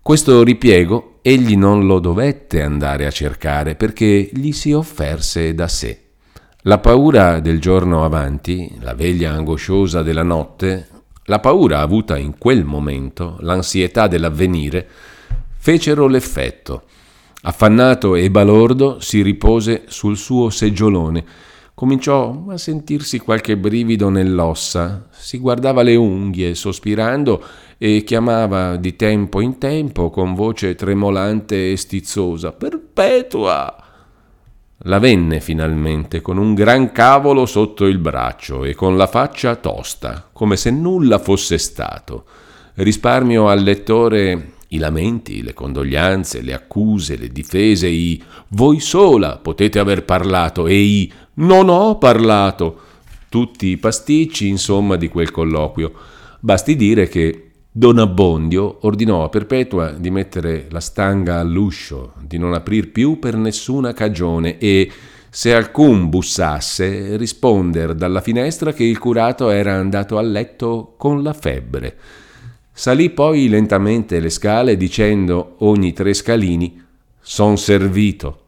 Questo 0.00 0.44
ripiego 0.44 1.18
egli 1.20 1.56
non 1.56 1.84
lo 1.84 1.98
dovette 1.98 2.62
andare 2.62 3.06
a 3.06 3.10
cercare 3.10 3.74
perché 3.74 4.30
gli 4.32 4.52
si 4.52 4.70
offerse 4.72 5.52
da 5.52 5.66
sé. 5.66 6.02
La 6.62 6.78
paura 6.78 7.40
del 7.40 7.60
giorno 7.60 8.04
avanti, 8.04 8.72
la 8.80 8.94
veglia 8.94 9.32
angosciosa 9.32 10.02
della 10.02 10.22
notte, 10.22 10.86
la 11.26 11.38
paura 11.38 11.80
avuta 11.80 12.16
in 12.16 12.38
quel 12.38 12.64
momento, 12.64 13.36
l'ansietà 13.40 14.06
dell'avvenire, 14.06 14.88
fecero 15.56 16.06
l'effetto. 16.06 16.82
Affannato 17.42 18.14
e 18.14 18.30
balordo 18.30 18.98
si 19.00 19.22
ripose 19.22 19.84
sul 19.86 20.16
suo 20.16 20.50
seggiolone. 20.50 21.24
Cominciò 21.74 22.46
a 22.48 22.56
sentirsi 22.56 23.18
qualche 23.18 23.56
brivido 23.56 24.08
nell'ossa, 24.08 25.08
si 25.10 25.38
guardava 25.38 25.82
le 25.82 25.94
unghie, 25.94 26.54
sospirando, 26.54 27.44
e 27.78 28.02
chiamava 28.04 28.76
di 28.76 28.96
tempo 28.96 29.40
in 29.40 29.58
tempo 29.58 30.08
con 30.08 30.34
voce 30.34 30.74
tremolante 30.74 31.72
e 31.72 31.76
stizzosa 31.76 32.52
Perpetua! 32.52 33.85
La 34.86 35.00
venne 35.00 35.40
finalmente 35.40 36.20
con 36.20 36.38
un 36.38 36.54
gran 36.54 36.92
cavolo 36.92 37.44
sotto 37.44 37.86
il 37.86 37.98
braccio 37.98 38.62
e 38.62 38.76
con 38.76 38.96
la 38.96 39.08
faccia 39.08 39.56
tosta, 39.56 40.28
come 40.32 40.56
se 40.56 40.70
nulla 40.70 41.18
fosse 41.18 41.58
stato. 41.58 42.24
Risparmio 42.74 43.48
al 43.48 43.62
lettore 43.62 44.52
i 44.68 44.78
lamenti, 44.78 45.42
le 45.42 45.54
condoglianze, 45.54 46.40
le 46.40 46.54
accuse, 46.54 47.16
le 47.16 47.30
difese, 47.30 47.88
i 47.88 48.22
voi 48.48 48.78
sola 48.78 49.38
potete 49.38 49.80
aver 49.80 50.04
parlato 50.04 50.68
e 50.68 50.80
i 50.80 51.12
non 51.34 51.68
ho 51.68 51.98
parlato, 51.98 52.78
tutti 53.28 53.66
i 53.66 53.78
pasticci 53.78 54.46
insomma 54.46 54.94
di 54.94 55.08
quel 55.08 55.32
colloquio. 55.32 55.92
Basti 56.38 56.76
dire 56.76 57.08
che 57.08 57.45
Don 57.78 57.98
Abbondio 57.98 58.78
ordinò 58.86 59.22
a 59.22 59.28
Perpetua 59.28 59.90
di 59.90 60.10
mettere 60.10 60.66
la 60.70 60.80
stanga 60.80 61.40
all'uscio, 61.40 62.14
di 62.22 62.38
non 62.38 62.54
aprir 62.54 62.90
più 62.90 63.18
per 63.18 63.36
nessuna 63.36 63.92
cagione 63.92 64.56
e, 64.56 64.90
se 65.28 65.52
alcun 65.52 66.08
bussasse, 66.08 67.18
risponder 67.18 67.94
dalla 67.94 68.22
finestra 68.22 68.72
che 68.72 68.84
il 68.84 68.98
curato 68.98 69.50
era 69.50 69.74
andato 69.74 70.16
a 70.16 70.22
letto 70.22 70.94
con 70.96 71.22
la 71.22 71.34
febbre. 71.34 71.98
Salì 72.72 73.10
poi 73.10 73.46
lentamente 73.46 74.20
le 74.20 74.30
scale 74.30 74.78
dicendo 74.78 75.56
ogni 75.58 75.92
tre 75.92 76.14
scalini 76.14 76.82
Son 77.20 77.58
servito 77.58 78.44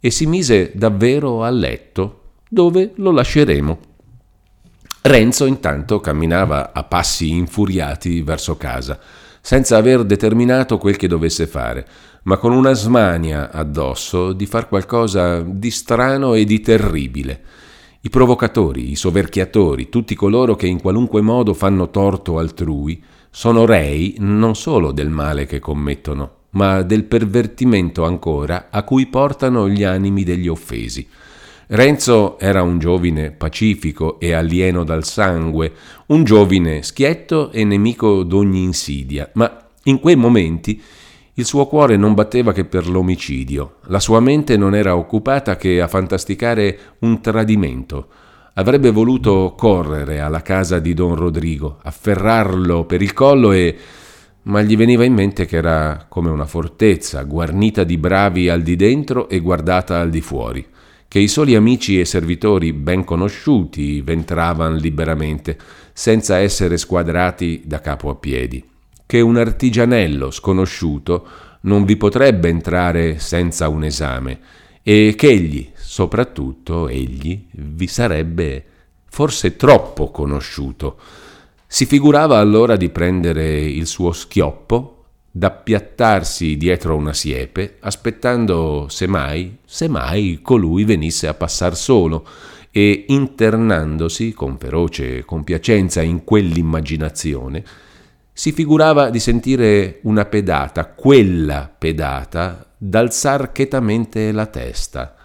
e 0.00 0.10
si 0.10 0.26
mise 0.26 0.72
davvero 0.74 1.44
a 1.44 1.50
letto 1.50 2.22
dove 2.48 2.90
lo 2.96 3.12
lasceremo. 3.12 3.78
Renzo 5.06 5.44
intanto 5.44 6.00
camminava 6.00 6.72
a 6.72 6.82
passi 6.82 7.30
infuriati 7.30 8.22
verso 8.22 8.56
casa. 8.56 8.98
senza 9.46 9.76
aver 9.76 10.02
determinato 10.02 10.76
quel 10.76 10.96
che 10.96 11.06
dovesse 11.06 11.46
fare, 11.46 11.86
ma 12.24 12.36
con 12.36 12.50
una 12.50 12.72
smania 12.72 13.52
addosso 13.52 14.32
di 14.32 14.44
far 14.44 14.66
qualcosa 14.66 15.40
di 15.40 15.70
strano 15.70 16.34
e 16.34 16.44
di 16.44 16.58
terribile. 16.58 17.42
I 18.00 18.10
provocatori, 18.10 18.90
i 18.90 18.96
soverchiatori, 18.96 19.88
tutti 19.88 20.16
coloro 20.16 20.56
che 20.56 20.66
in 20.66 20.80
qualunque 20.80 21.20
modo 21.20 21.54
fanno 21.54 21.90
torto 21.90 22.40
altrui, 22.40 23.00
sono 23.30 23.64
rei 23.66 24.16
non 24.18 24.56
solo 24.56 24.90
del 24.90 25.10
male 25.10 25.46
che 25.46 25.60
commettono, 25.60 26.30
ma 26.50 26.82
del 26.82 27.04
pervertimento 27.04 28.04
ancora 28.04 28.66
a 28.68 28.82
cui 28.82 29.06
portano 29.06 29.68
gli 29.68 29.84
animi 29.84 30.24
degli 30.24 30.48
offesi. 30.48 31.06
Renzo 31.68 32.38
era 32.38 32.62
un 32.62 32.78
giovine 32.78 33.32
pacifico 33.32 34.20
e 34.20 34.32
alieno 34.32 34.84
dal 34.84 35.02
sangue, 35.02 35.72
un 36.06 36.22
giovine 36.22 36.82
schietto 36.82 37.50
e 37.50 37.64
nemico 37.64 38.22
d'ogni 38.22 38.62
insidia, 38.62 39.28
ma 39.34 39.66
in 39.84 39.98
quei 39.98 40.14
momenti 40.14 40.80
il 41.34 41.44
suo 41.44 41.66
cuore 41.66 41.96
non 41.96 42.14
batteva 42.14 42.52
che 42.52 42.64
per 42.64 42.88
l'omicidio, 42.88 43.78
la 43.86 43.98
sua 43.98 44.20
mente 44.20 44.56
non 44.56 44.76
era 44.76 44.96
occupata 44.96 45.56
che 45.56 45.80
a 45.80 45.88
fantasticare 45.88 46.78
un 47.00 47.20
tradimento. 47.20 48.08
Avrebbe 48.54 48.90
voluto 48.90 49.54
correre 49.56 50.20
alla 50.20 50.42
casa 50.42 50.78
di 50.78 50.94
don 50.94 51.16
Rodrigo, 51.16 51.78
afferrarlo 51.82 52.84
per 52.84 53.02
il 53.02 53.12
collo 53.12 53.50
e 53.50 53.76
ma 54.42 54.62
gli 54.62 54.76
veniva 54.76 55.04
in 55.04 55.12
mente 55.12 55.44
che 55.44 55.56
era 55.56 56.06
come 56.08 56.30
una 56.30 56.46
fortezza, 56.46 57.24
guarnita 57.24 57.82
di 57.82 57.98
bravi 57.98 58.48
al 58.48 58.62
di 58.62 58.76
dentro 58.76 59.28
e 59.28 59.40
guardata 59.40 59.98
al 59.98 60.08
di 60.08 60.20
fuori, 60.20 60.64
che 61.08 61.18
i 61.18 61.28
soli 61.28 61.54
amici 61.54 62.00
e 62.00 62.04
servitori 62.04 62.72
ben 62.72 63.04
conosciuti 63.04 64.00
ventravan 64.00 64.76
liberamente, 64.76 65.58
senza 65.92 66.38
essere 66.38 66.76
squadrati 66.76 67.62
da 67.64 67.80
capo 67.80 68.10
a 68.10 68.14
piedi, 68.14 68.62
che 69.06 69.20
un 69.20 69.36
artigianello 69.36 70.30
sconosciuto 70.30 71.26
non 71.62 71.84
vi 71.84 71.96
potrebbe 71.96 72.48
entrare 72.48 73.18
senza 73.18 73.68
un 73.68 73.84
esame, 73.84 74.38
e 74.82 75.14
che 75.16 75.28
egli, 75.28 75.70
soprattutto 75.74 76.88
egli, 76.88 77.46
vi 77.50 77.86
sarebbe 77.86 78.64
forse 79.08 79.56
troppo 79.56 80.10
conosciuto, 80.10 80.98
si 81.66 81.86
figurava 81.86 82.38
allora 82.38 82.76
di 82.76 82.90
prendere 82.90 83.58
il 83.58 83.86
suo 83.86 84.12
schioppo, 84.12 84.95
d'appiattarsi 85.36 86.56
dietro 86.56 86.96
una 86.96 87.12
siepe, 87.12 87.76
aspettando 87.80 88.86
semmai, 88.88 89.58
semmai 89.66 90.40
colui 90.40 90.84
venisse 90.84 91.26
a 91.28 91.34
passar 91.34 91.76
solo, 91.76 92.26
e 92.70 93.04
internandosi 93.08 94.32
con 94.32 94.56
feroce 94.56 95.24
compiacenza 95.26 96.00
in 96.00 96.24
quell'immaginazione, 96.24 97.62
si 98.32 98.52
figurava 98.52 99.10
di 99.10 99.20
sentire 99.20 100.00
una 100.04 100.24
pedata, 100.24 100.86
quella 100.86 101.70
pedata, 101.76 102.66
d'alzar 102.76 103.52
chetamente 103.52 104.32
la 104.32 104.46
testa, 104.46 105.16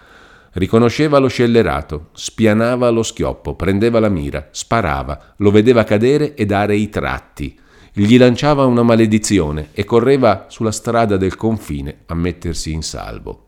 Riconosceva 0.53 1.17
lo 1.17 1.29
scellerato, 1.29 2.09
spianava 2.11 2.89
lo 2.89 3.03
schioppo, 3.03 3.55
prendeva 3.55 4.01
la 4.01 4.09
mira, 4.09 4.49
sparava, 4.51 5.35
lo 5.37 5.49
vedeva 5.49 5.85
cadere 5.85 6.33
e 6.33 6.45
dare 6.45 6.75
i 6.75 6.89
tratti. 6.89 7.57
Gli 7.93 8.17
lanciava 8.17 8.65
una 8.65 8.83
maledizione 8.83 9.69
e 9.73 9.83
correva 9.83 10.45
sulla 10.49 10.71
strada 10.71 11.17
del 11.17 11.35
confine 11.35 11.99
a 12.05 12.13
mettersi 12.13 12.71
in 12.71 12.81
salvo. 12.83 13.43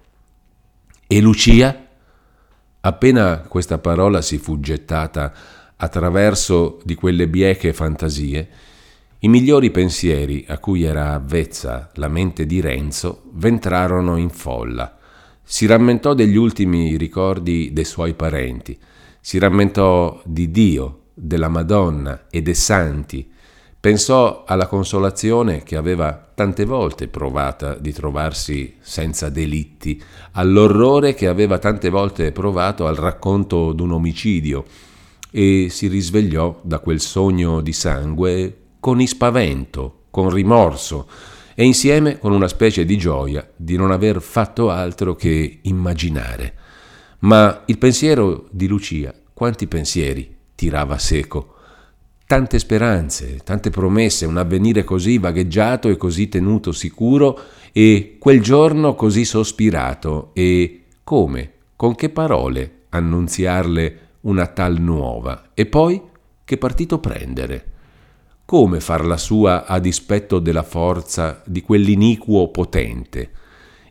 E 1.08 1.21
Lucia? 1.21 1.88
Appena 2.82 3.39
questa 3.47 3.77
parola 3.77 4.21
si 4.21 4.38
fu 4.38 4.60
gettata 4.60 5.34
attraverso 5.77 6.79
di 6.84 6.95
quelle 6.95 7.27
bieche 7.27 7.73
fantasie, 7.73 8.49
i 9.19 9.29
migliori 9.29 9.71
pensieri 9.71 10.43
a 10.47 10.58
cui 10.58 10.84
era 10.84 11.13
avvezza 11.13 11.89
la 11.95 12.10
mente 12.10 12.45
di 12.45 12.60
Renzo 12.60 13.23
ventrarono 13.32 14.17
in 14.17 14.29
folla 14.29 14.97
si 15.43 15.65
rammentò 15.65 16.13
degli 16.13 16.38
ultimi 16.38 16.95
ricordi 16.95 17.71
dei 17.73 17.84
suoi 17.84 18.13
parenti, 18.13 18.77
si 19.19 19.38
rammentò 19.38 20.21
di 20.25 20.49
Dio, 20.49 21.01
della 21.13 21.49
Madonna 21.49 22.27
e 22.29 22.41
dei 22.41 22.56
santi, 22.56 23.29
pensò 23.83 24.45
alla 24.47 24.67
consolazione 24.67 25.61
che 25.63 25.75
aveva 25.75 26.13
tante 26.33 26.63
volte 26.63 27.09
provata 27.09 27.75
di 27.75 27.91
trovarsi 27.91 28.77
senza 28.79 29.27
delitti, 29.27 30.01
all'orrore 30.31 31.13
che 31.13 31.27
aveva 31.27 31.57
tante 31.57 31.89
volte 31.89 32.31
provato 32.31 32.87
al 32.87 32.95
racconto 32.95 33.73
d'un 33.73 33.91
omicidio 33.91 34.63
e 35.29 35.67
si 35.69 35.87
risvegliò 35.87 36.61
da 36.63 36.79
quel 36.79 37.01
sogno 37.01 37.59
di 37.59 37.73
sangue 37.73 38.57
con 38.79 39.01
ispavento, 39.01 40.03
con 40.11 40.29
rimorso, 40.29 41.05
e 41.53 41.65
insieme 41.65 42.19
con 42.19 42.31
una 42.31 42.47
specie 42.47 42.85
di 42.85 42.97
gioia 42.97 43.45
di 43.53 43.75
non 43.75 43.91
aver 43.91 44.21
fatto 44.21 44.69
altro 44.69 45.13
che 45.13 45.59
immaginare. 45.61 46.53
Ma 47.19 47.63
il 47.65 47.77
pensiero 47.77 48.47
di 48.49 48.65
Lucia, 48.65 49.13
quanti 49.33 49.67
pensieri 49.67 50.37
tirava 50.55 50.97
seco, 50.97 51.55
tante 52.33 52.57
speranze, 52.57 53.41
tante 53.43 53.69
promesse, 53.69 54.25
un 54.25 54.37
avvenire 54.37 54.83
così 54.83 55.19
vagheggiato 55.19 55.87
e 55.87 55.97
così 55.97 56.29
tenuto 56.29 56.71
sicuro 56.71 57.39
e 57.71 58.15
quel 58.17 58.41
giorno 58.41 58.95
così 58.95 59.23
sospirato 59.23 60.31
e 60.33 60.85
come, 61.03 61.51
con 61.75 61.93
che 61.93 62.09
parole 62.09 62.85
annunziarle 62.89 63.99
una 64.21 64.47
tal 64.47 64.81
nuova 64.81 65.51
e 65.53 65.67
poi 65.67 66.01
che 66.43 66.57
partito 66.57 66.97
prendere 66.97 67.65
come 68.45 68.79
farla 68.79 69.17
sua 69.17 69.67
a 69.67 69.77
dispetto 69.77 70.39
della 70.39 70.63
forza 70.63 71.43
di 71.45 71.61
quell'iniquo 71.61 72.47
potente. 72.47 73.29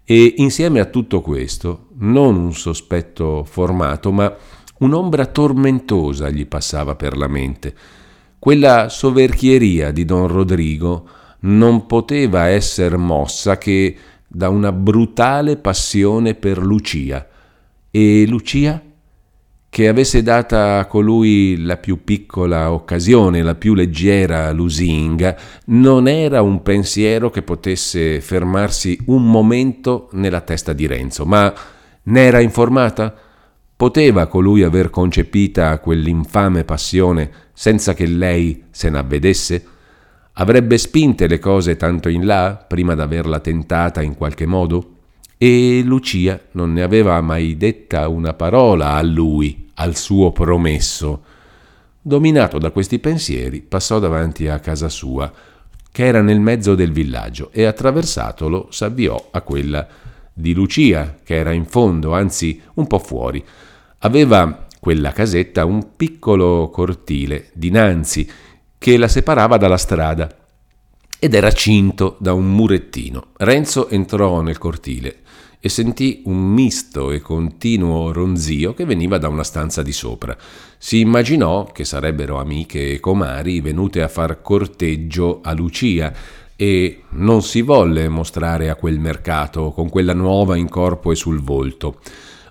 E 0.04 0.34
insieme 0.38 0.80
a 0.80 0.86
tutto 0.86 1.20
questo, 1.20 1.90
non 1.98 2.34
un 2.34 2.52
sospetto 2.54 3.44
formato, 3.44 4.10
ma 4.10 4.34
un'ombra 4.78 5.26
tormentosa 5.26 6.28
gli 6.28 6.44
passava 6.44 6.96
per 6.96 7.16
la 7.16 7.28
mente. 7.28 8.00
Quella 8.42 8.88
soverchieria 8.88 9.92
di 9.92 10.04
don 10.04 10.26
Rodrigo 10.26 11.08
non 11.42 11.86
poteva 11.86 12.46
essere 12.46 12.96
mossa 12.96 13.56
che 13.56 13.96
da 14.26 14.48
una 14.48 14.72
brutale 14.72 15.56
passione 15.56 16.34
per 16.34 16.58
Lucia. 16.58 17.24
E 17.88 18.24
Lucia? 18.26 18.82
che 19.68 19.86
avesse 19.86 20.24
data 20.24 20.80
a 20.80 20.86
colui 20.86 21.62
la 21.62 21.76
più 21.76 22.02
piccola 22.02 22.72
occasione, 22.72 23.42
la 23.42 23.54
più 23.54 23.74
leggera 23.74 24.50
lusinga, 24.50 25.36
non 25.66 26.08
era 26.08 26.42
un 26.42 26.62
pensiero 26.62 27.30
che 27.30 27.42
potesse 27.42 28.20
fermarsi 28.20 28.98
un 29.06 29.30
momento 29.30 30.08
nella 30.12 30.40
testa 30.40 30.72
di 30.72 30.86
Renzo, 30.88 31.24
ma 31.24 31.54
n'era 32.02 32.40
informata? 32.40 33.14
Poteva 33.82 34.28
colui 34.28 34.62
aver 34.62 34.90
concepita 34.90 35.76
quell'infame 35.80 36.62
passione 36.62 37.28
senza 37.52 37.94
che 37.94 38.06
lei 38.06 38.66
se 38.70 38.88
n'avvedesse? 38.88 39.66
Avrebbe 40.34 40.78
spinte 40.78 41.26
le 41.26 41.40
cose 41.40 41.74
tanto 41.74 42.08
in 42.08 42.24
là 42.24 42.64
prima 42.64 42.94
d'averla 42.94 43.40
tentata 43.40 44.00
in 44.00 44.14
qualche 44.14 44.46
modo? 44.46 44.98
E 45.36 45.82
Lucia 45.84 46.40
non 46.52 46.72
ne 46.72 46.82
aveva 46.82 47.20
mai 47.22 47.56
detta 47.56 48.06
una 48.06 48.34
parola 48.34 48.92
a 48.92 49.02
lui 49.02 49.70
al 49.74 49.96
suo 49.96 50.30
promesso. 50.30 51.24
Dominato 52.00 52.58
da 52.58 52.70
questi 52.70 53.00
pensieri, 53.00 53.62
passò 53.62 53.98
davanti 53.98 54.46
a 54.46 54.60
casa 54.60 54.88
sua, 54.88 55.28
che 55.90 56.04
era 56.04 56.22
nel 56.22 56.38
mezzo 56.38 56.76
del 56.76 56.92
villaggio, 56.92 57.50
e 57.50 57.64
attraversatolo 57.64 58.68
s'avviò 58.70 59.30
a 59.32 59.40
quella 59.40 59.84
di 60.32 60.54
Lucia, 60.54 61.16
che 61.24 61.34
era 61.34 61.50
in 61.50 61.64
fondo, 61.64 62.14
anzi 62.14 62.60
un 62.74 62.86
po' 62.86 63.00
fuori. 63.00 63.44
Aveva 64.04 64.66
quella 64.80 65.12
casetta 65.12 65.64
un 65.64 65.94
piccolo 65.94 66.70
cortile 66.70 67.50
dinanzi 67.52 68.28
che 68.76 68.96
la 68.96 69.06
separava 69.06 69.58
dalla 69.58 69.76
strada 69.76 70.28
ed 71.20 71.34
era 71.34 71.52
cinto 71.52 72.16
da 72.18 72.32
un 72.32 72.52
murettino. 72.52 73.26
Renzo 73.36 73.88
entrò 73.88 74.40
nel 74.40 74.58
cortile 74.58 75.18
e 75.60 75.68
sentì 75.68 76.22
un 76.24 76.52
misto 76.52 77.12
e 77.12 77.20
continuo 77.20 78.10
ronzio 78.10 78.74
che 78.74 78.84
veniva 78.84 79.18
da 79.18 79.28
una 79.28 79.44
stanza 79.44 79.82
di 79.82 79.92
sopra. 79.92 80.36
Si 80.78 80.98
immaginò 80.98 81.66
che 81.66 81.84
sarebbero 81.84 82.40
amiche 82.40 82.94
e 82.94 82.98
comari 82.98 83.60
venute 83.60 84.02
a 84.02 84.08
far 84.08 84.42
corteggio 84.42 85.38
a 85.44 85.52
Lucia 85.52 86.12
e 86.56 87.04
non 87.10 87.42
si 87.42 87.60
volle 87.62 88.08
mostrare 88.08 88.68
a 88.68 88.74
quel 88.74 88.98
mercato 88.98 89.70
con 89.70 89.88
quella 89.88 90.12
nuova 90.12 90.56
in 90.56 90.68
corpo 90.68 91.12
e 91.12 91.14
sul 91.14 91.40
volto. 91.40 92.00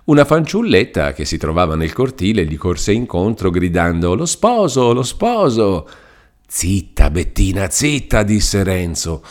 Una 0.04 0.24
fanciulletta 0.24 1.12
che 1.12 1.24
si 1.24 1.36
trovava 1.36 1.76
nel 1.76 1.92
cortile 1.92 2.44
gli 2.44 2.56
corse 2.56 2.90
incontro 2.90 3.50
gridando 3.50 4.16
Lo 4.16 4.26
sposo, 4.26 4.92
lo 4.92 5.04
sposo. 5.04 5.88
Zitta, 6.44 7.08
Bettina, 7.08 7.70
zitta, 7.70 8.24
disse 8.24 8.64
Renzo. 8.64 9.22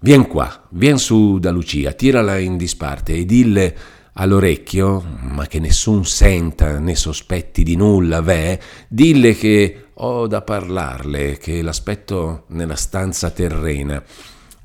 Vien 0.00 0.26
qua, 0.26 0.66
vien 0.72 0.98
su 0.98 1.38
da 1.38 1.50
Lucia, 1.50 1.92
tirala 1.92 2.36
in 2.36 2.58
disparte 2.58 3.14
e 3.14 3.24
dille 3.24 3.76
all'orecchio, 4.12 5.02
ma 5.22 5.46
che 5.46 5.58
nessun 5.60 6.04
senta 6.04 6.78
né 6.78 6.94
sospetti 6.94 7.62
di 7.62 7.74
nulla, 7.74 8.20
ve, 8.20 8.60
dille 8.88 9.34
che 9.34 9.86
ho 9.94 10.26
da 10.26 10.42
parlarle, 10.42 11.38
che 11.38 11.62
l'aspetto 11.62 12.44
nella 12.48 12.76
stanza 12.76 13.30
terrena 13.30 14.02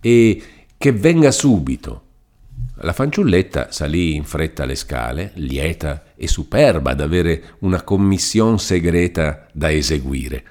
e 0.01 0.43
che 0.77 0.91
venga 0.91 1.31
subito. 1.31 2.06
La 2.81 2.93
fanciulletta 2.93 3.71
salì 3.71 4.13
in 4.13 4.23
fretta 4.23 4.63
le 4.63 4.75
scale, 4.75 5.31
lieta 5.35 6.13
e 6.15 6.27
superba 6.27 6.93
d'avere 6.93 7.55
una 7.59 7.81
commissione 7.81 8.59
segreta 8.59 9.47
da 9.51 9.71
eseguire. 9.71 10.43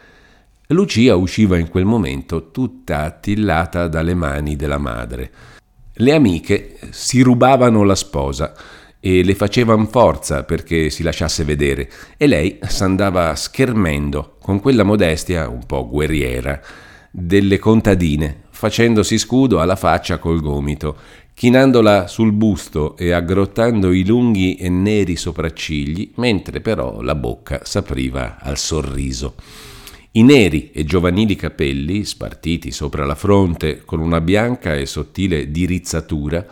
Lucia 0.69 1.15
usciva 1.15 1.57
in 1.57 1.69
quel 1.69 1.85
momento 1.85 2.51
tutta 2.51 3.03
attillata 3.03 3.87
dalle 3.87 4.15
mani 4.15 4.57
della 4.57 4.79
madre. 4.79 5.31
Le 5.93 6.12
amiche 6.12 6.79
si 6.91 7.23
rubavano 7.23 7.85
la 7.85 7.95
sposa 7.95 8.55
e 8.99 9.23
le 9.23 9.37
facevano 9.37 9.87
forza 9.87 10.43
perché 10.43 10.91
si 10.91 11.05
lasciasse 11.05 11.45
vedere 11.45 11.89
e 12.17 12.27
lei 12.27 12.59
s'andava 12.61 13.37
schermendo 13.37 14.37
con 14.41 14.59
quella 14.59 14.83
modestia 14.83 15.49
un 15.49 15.65
po' 15.65 15.89
guerriera 15.89 16.61
delle 17.19 17.59
contadine, 17.59 18.43
facendosi 18.51 19.17
scudo 19.17 19.61
alla 19.61 19.77
faccia 19.77 20.19
col 20.19 20.41
gomito, 20.41 20.99
chinandola 21.38 22.07
sul 22.07 22.33
busto 22.33 22.96
e 22.96 23.11
aggrottando 23.11 23.92
i 23.92 24.07
lunghi 24.07 24.55
e 24.55 24.70
neri 24.70 25.16
sopraccigli, 25.16 26.12
mentre 26.14 26.62
però 26.62 27.03
la 27.03 27.14
bocca 27.14 27.61
s'apriva 27.62 28.38
al 28.40 28.57
sorriso. 28.57 29.35
I 30.12 30.22
neri 30.22 30.70
e 30.72 30.85
giovanili 30.85 31.37
capelli, 31.37 32.07
spartiti 32.07 32.70
sopra 32.70 33.05
la 33.05 33.14
fronte 33.14 33.83
con 33.85 34.01
una 34.01 34.22
bianca 34.22 34.77
e 34.77 34.87
sottile 34.87 35.51
dirizzatura, 35.51 36.42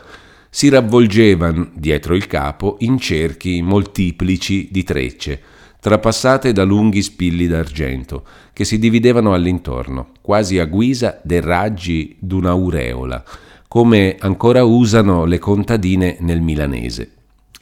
si 0.51 0.69
ravvolgevano 0.69 1.71
dietro 1.73 2.13
il 2.13 2.27
capo 2.27 2.75
in 2.81 2.99
cerchi 2.99 3.63
moltiplici 3.63 4.67
di 4.69 4.83
trecce, 4.83 5.41
trapassate 5.79 6.53
da 6.53 6.61
lunghi 6.61 7.01
spilli 7.01 7.47
d'argento, 7.47 8.23
che 8.53 8.63
si 8.65 8.77
dividevano 8.77 9.33
all'intorno, 9.33 10.11
quasi 10.21 10.59
a 10.59 10.65
guisa 10.65 11.19
dei 11.23 11.41
raggi 11.41 12.15
d'un'aureola, 12.19 13.23
come 13.75 14.15
ancora 14.19 14.63
usano 14.63 15.25
le 15.25 15.37
contadine 15.37 16.15
nel 16.21 16.39
milanese. 16.39 17.11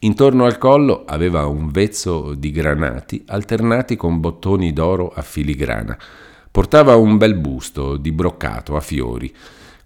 Intorno 0.02 0.45
al 0.45 0.60
collo 0.60 1.06
aveva 1.08 1.47
un 1.47 1.71
vezzo 1.71 2.36
di 2.36 2.52
granati 2.52 3.23
alternati 3.26 3.95
con 3.95 4.19
bottoni 4.19 4.73
d'oro 4.73 5.12
a 5.12 5.23
filigrana. 5.23 5.97
Portava 6.52 6.95
un 6.97 7.17
bel 7.17 7.34
busto 7.34 7.97
di 7.97 8.12
broccato 8.12 8.76
a 8.76 8.80
fiori, 8.80 9.34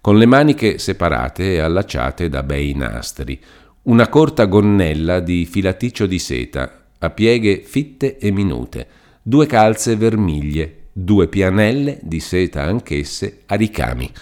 con 0.02 0.18
le 0.18 0.26
maniche 0.26 0.76
separate 0.76 1.54
e 1.54 1.60
allacciate 1.60 2.28
da 2.28 2.42
bei 2.42 2.74
nastri, 2.74 3.40
una 3.84 4.10
corta 4.10 4.44
gonnella 4.44 5.20
di 5.20 5.46
filaticcio 5.46 6.04
di 6.04 6.18
seta, 6.18 6.88
a 6.98 7.08
pieghe 7.08 7.62
fitte 7.64 8.18
e 8.18 8.30
minute, 8.30 8.86
due 9.22 9.46
calze 9.46 9.96
vermiglie, 9.96 10.88
due 10.92 11.26
pianelle 11.26 11.98
di 12.02 12.20
seta 12.20 12.64
anch'esse 12.64 13.44
a 13.46 13.54
ricami. 13.54 14.12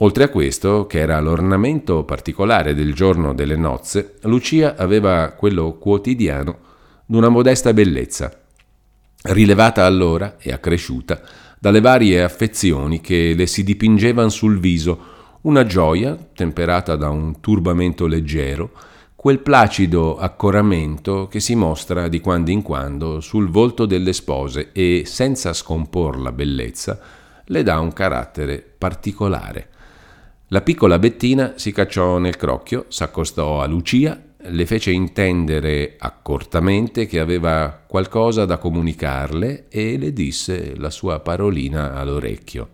Oltre 0.00 0.24
a 0.24 0.28
questo, 0.28 0.86
che 0.86 0.98
era 0.98 1.18
l'ornamento 1.20 2.04
particolare 2.04 2.74
del 2.74 2.92
giorno 2.92 3.32
delle 3.32 3.56
nozze, 3.56 4.16
Lucia 4.22 4.76
aveva 4.76 5.30
quello 5.30 5.78
quotidiano 5.78 6.58
d'una 7.06 7.30
modesta 7.30 7.72
bellezza, 7.72 8.30
rilevata 9.22 9.86
allora 9.86 10.36
e 10.38 10.52
accresciuta 10.52 11.22
dalle 11.58 11.80
varie 11.80 12.22
affezioni 12.22 13.00
che 13.00 13.32
le 13.34 13.46
si 13.46 13.64
dipingevano 13.64 14.28
sul 14.28 14.60
viso, 14.60 15.14
una 15.42 15.64
gioia 15.64 16.14
temperata 16.34 16.94
da 16.94 17.08
un 17.08 17.40
turbamento 17.40 18.06
leggero, 18.06 18.72
quel 19.14 19.38
placido 19.38 20.18
accoramento 20.18 21.26
che 21.26 21.40
si 21.40 21.54
mostra 21.54 22.08
di 22.08 22.20
quando 22.20 22.50
in 22.50 22.60
quando 22.60 23.20
sul 23.20 23.48
volto 23.48 23.86
delle 23.86 24.12
spose 24.12 24.72
e, 24.72 25.04
senza 25.06 25.54
scompor 25.54 26.20
la 26.20 26.32
bellezza, 26.32 27.00
le 27.46 27.62
dà 27.62 27.78
un 27.78 27.94
carattere 27.94 28.62
particolare. 28.76 29.70
La 30.50 30.60
piccola 30.60 31.00
Bettina 31.00 31.54
si 31.56 31.72
cacciò 31.72 32.18
nel 32.18 32.36
crocchio, 32.36 32.84
s'accostò 32.86 33.60
a 33.60 33.66
Lucia, 33.66 34.22
le 34.38 34.64
fece 34.64 34.92
intendere 34.92 35.96
accortamente 35.98 37.06
che 37.06 37.18
aveva 37.18 37.82
qualcosa 37.84 38.44
da 38.44 38.58
comunicarle 38.58 39.66
e 39.68 39.98
le 39.98 40.12
disse 40.12 40.76
la 40.76 40.90
sua 40.90 41.18
parolina 41.18 41.94
all'orecchio. 41.94 42.68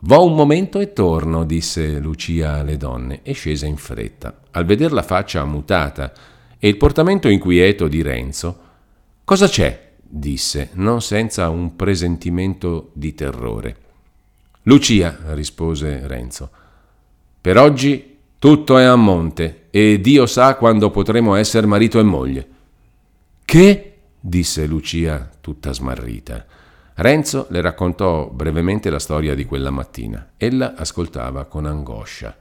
Vo 0.00 0.24
un 0.26 0.34
momento 0.34 0.78
e 0.78 0.92
torno, 0.92 1.46
disse 1.46 1.98
Lucia 1.98 2.56
alle 2.56 2.76
donne 2.76 3.20
e 3.22 3.32
scese 3.32 3.66
in 3.66 3.78
fretta. 3.78 4.42
Al 4.50 4.66
veder 4.66 4.92
la 4.92 5.02
faccia 5.02 5.42
mutata 5.46 6.12
e 6.58 6.68
il 6.68 6.76
portamento 6.76 7.28
inquieto 7.28 7.88
di 7.88 8.02
Renzo, 8.02 8.64
Cosa 9.24 9.48
c'è? 9.48 9.94
disse, 10.02 10.70
non 10.74 11.00
senza 11.00 11.48
un 11.48 11.74
presentimento 11.74 12.90
di 12.92 13.12
terrore. 13.14 13.76
Lucia, 14.64 15.18
rispose 15.32 16.06
Renzo, 16.06 16.50
per 17.46 17.58
oggi 17.58 18.16
tutto 18.40 18.76
è 18.76 18.82
a 18.82 18.96
monte 18.96 19.66
e 19.70 20.00
Dio 20.00 20.26
sa 20.26 20.56
quando 20.56 20.90
potremo 20.90 21.36
essere 21.36 21.64
marito 21.68 22.00
e 22.00 22.02
moglie. 22.02 22.48
Che? 23.44 23.98
disse 24.18 24.66
Lucia 24.66 25.30
tutta 25.40 25.72
smarrita. 25.72 26.44
Renzo 26.94 27.46
le 27.50 27.60
raccontò 27.60 28.28
brevemente 28.28 28.90
la 28.90 28.98
storia 28.98 29.36
di 29.36 29.44
quella 29.44 29.70
mattina. 29.70 30.30
Ella 30.36 30.74
ascoltava 30.74 31.44
con 31.44 31.66
angoscia. 31.66 32.36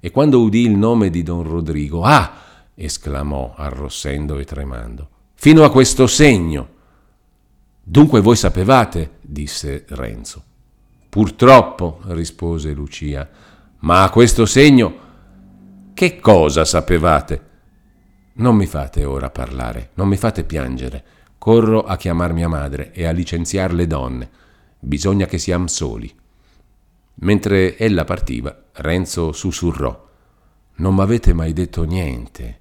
E 0.00 0.10
quando 0.10 0.40
udì 0.40 0.62
il 0.62 0.76
nome 0.76 1.10
di 1.10 1.22
don 1.22 1.44
Rodrigo, 1.44 2.02
ah! 2.02 2.32
esclamò 2.74 3.54
arrossendo 3.56 4.40
e 4.40 4.44
tremando. 4.44 5.08
Fino 5.34 5.62
a 5.62 5.70
questo 5.70 6.08
segno. 6.08 6.68
Dunque 7.80 8.20
voi 8.20 8.34
sapevate, 8.34 9.18
disse 9.20 9.84
Renzo. 9.90 10.42
Purtroppo, 11.08 12.00
rispose 12.06 12.72
Lucia. 12.72 13.46
Ma 13.80 14.02
a 14.02 14.10
questo 14.10 14.44
segno 14.44 15.06
che 15.94 16.20
cosa 16.20 16.64
sapevate? 16.64 17.46
Non 18.34 18.56
mi 18.56 18.66
fate 18.66 19.04
ora 19.04 19.30
parlare, 19.30 19.90
non 19.94 20.08
mi 20.08 20.16
fate 20.16 20.44
piangere. 20.44 21.04
Corro 21.38 21.84
a 21.84 21.96
chiamar 21.96 22.32
mia 22.32 22.48
madre 22.48 22.92
e 22.92 23.04
a 23.04 23.10
licenziar 23.10 23.72
le 23.72 23.86
donne. 23.86 24.30
Bisogna 24.78 25.26
che 25.26 25.38
siam 25.38 25.66
soli. 25.66 26.12
Mentre 27.20 27.76
ella 27.76 28.04
partiva, 28.04 28.56
Renzo 28.74 29.32
sussurrò. 29.32 30.06
Non 30.76 30.94
m'avete 30.94 31.32
mai 31.32 31.52
detto 31.52 31.82
niente. 31.82 32.58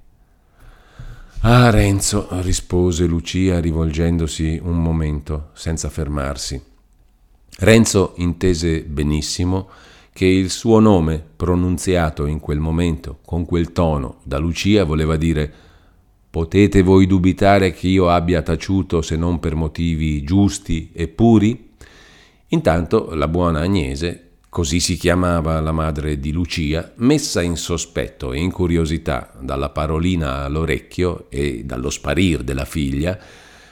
Ah, 1.42 1.70
Renzo, 1.70 2.28
rispose 2.42 3.06
Lucia 3.06 3.60
rivolgendosi 3.60 4.60
un 4.64 4.82
momento, 4.82 5.50
senza 5.54 5.90
fermarsi. 5.90 6.60
Renzo 7.60 8.14
intese 8.18 8.82
benissimo 8.84 9.70
che 10.18 10.26
il 10.26 10.50
suo 10.50 10.80
nome, 10.80 11.24
pronunziato 11.36 12.26
in 12.26 12.40
quel 12.40 12.58
momento, 12.58 13.20
con 13.24 13.46
quel 13.46 13.72
tono, 13.72 14.18
da 14.24 14.40
Lucia, 14.40 14.84
voleva 14.84 15.16
dire 15.16 15.54
Potete 16.32 16.82
voi 16.82 17.06
dubitare 17.06 17.72
che 17.72 17.88
io 17.88 18.10
abbia 18.10 18.42
taciuto 18.42 19.04
se 19.04 19.16
non 19.16 19.40
per 19.40 19.54
motivi 19.54 20.24
giusti 20.24 20.90
e 20.92 21.08
puri? 21.08 21.70
Intanto 22.48 23.14
la 23.14 23.28
buona 23.28 23.60
Agnese, 23.60 24.30
così 24.50 24.80
si 24.80 24.98
chiamava 24.98 25.62
la 25.62 25.72
madre 25.72 26.20
di 26.20 26.32
Lucia, 26.32 26.94
messa 26.96 27.44
in 27.44 27.56
sospetto 27.56 28.34
e 28.34 28.40
in 28.40 28.52
curiosità 28.52 29.32
dalla 29.40 29.70
parolina 29.70 30.46
all'orecchio 30.46 31.28
e 31.30 31.62
dallo 31.64 31.92
sparir 31.92 32.42
della 32.42 32.66
figlia, 32.66 33.20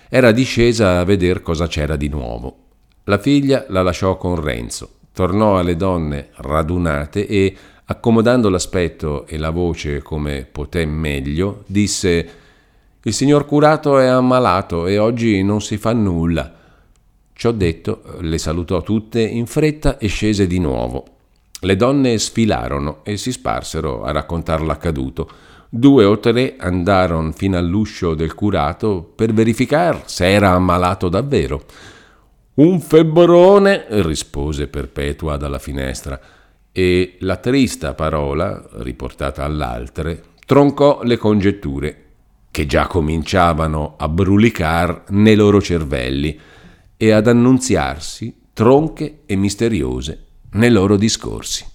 era 0.10 0.31
discesa 0.31 0.99
a 0.99 1.03
vedere 1.05 1.41
cosa 1.41 1.65
c'era 1.65 1.95
di 1.95 2.08
nuovo. 2.08 2.58
La 3.05 3.17
figlia 3.17 3.65
la 3.69 3.81
lasciò 3.81 4.17
con 4.17 4.39
Renzo, 4.39 4.94
tornò 5.15 5.58
alle 5.58 5.78
donne 5.78 6.28
radunate 6.34 7.25
e, 7.25 7.56
accomodando 7.86 8.49
l'aspetto 8.49 9.25
e 9.25 9.38
la 9.38 9.49
voce 9.49 10.01
come 10.01 10.45
poté 10.51 10.86
meglio, 10.86 11.63
disse 11.67 12.30
Il 13.01 13.13
signor 13.13 13.45
curato 13.45 13.97
è 13.97 14.08
ammalato 14.08 14.88
e 14.88 14.97
oggi 14.97 15.41
non 15.41 15.62
si 15.62 15.78
fa 15.78 15.93
nulla. 15.93 16.54
Ciò 17.32 17.51
detto, 17.51 18.01
le 18.19 18.38
salutò 18.38 18.82
tutte 18.82 19.21
in 19.21 19.45
fretta 19.45 19.97
e 19.97 20.08
scese 20.08 20.47
di 20.47 20.60
nuovo. 20.60 21.06
Le 21.62 21.75
donne 21.78 22.17
sfilarono 22.17 22.99
e 23.04 23.15
si 23.15 23.32
sparsero 23.32 24.04
a 24.04 24.12
raccontar 24.12 24.62
l'accaduto. 24.62 25.30
Due 25.69 26.04
o 26.04 26.19
tre 26.19 26.56
andarono 26.58 27.31
fino 27.31 27.58
all'uscio 27.58 28.15
del 28.15 28.35
curato 28.35 29.10
per 29.15 29.31
verificare 29.33 30.04
se 30.06 30.27
era 30.27 30.52
ammalato 30.52 31.08
davvero. 31.08 31.63
Un 32.56 32.79
febbrone, 32.79 33.85
rispose 34.01 34.67
Perpetua 34.67 35.35
dalla 35.35 35.60
finestra, 35.60 36.17
e 36.71 37.17
la 37.19 37.35
trista 37.35 37.93
parola, 37.93 38.65
riportata 38.75 39.43
all'altre, 39.43 40.23
troncò 40.45 41.03
le 41.03 41.17
congetture, 41.17 42.03
che 42.51 42.65
già 42.65 42.87
cominciavano 42.87 43.95
a 43.97 44.08
brulicar 44.08 45.03
nei 45.10 45.35
loro 45.35 45.62
cervelli 45.62 46.39
e 46.95 47.12
ad 47.12 47.27
annunziarsi 47.27 48.43
tronche 48.53 49.23
e 49.25 49.35
misteriose 49.35 50.25
nei 50.51 50.71
loro 50.71 50.95
discorsi. 50.95 51.75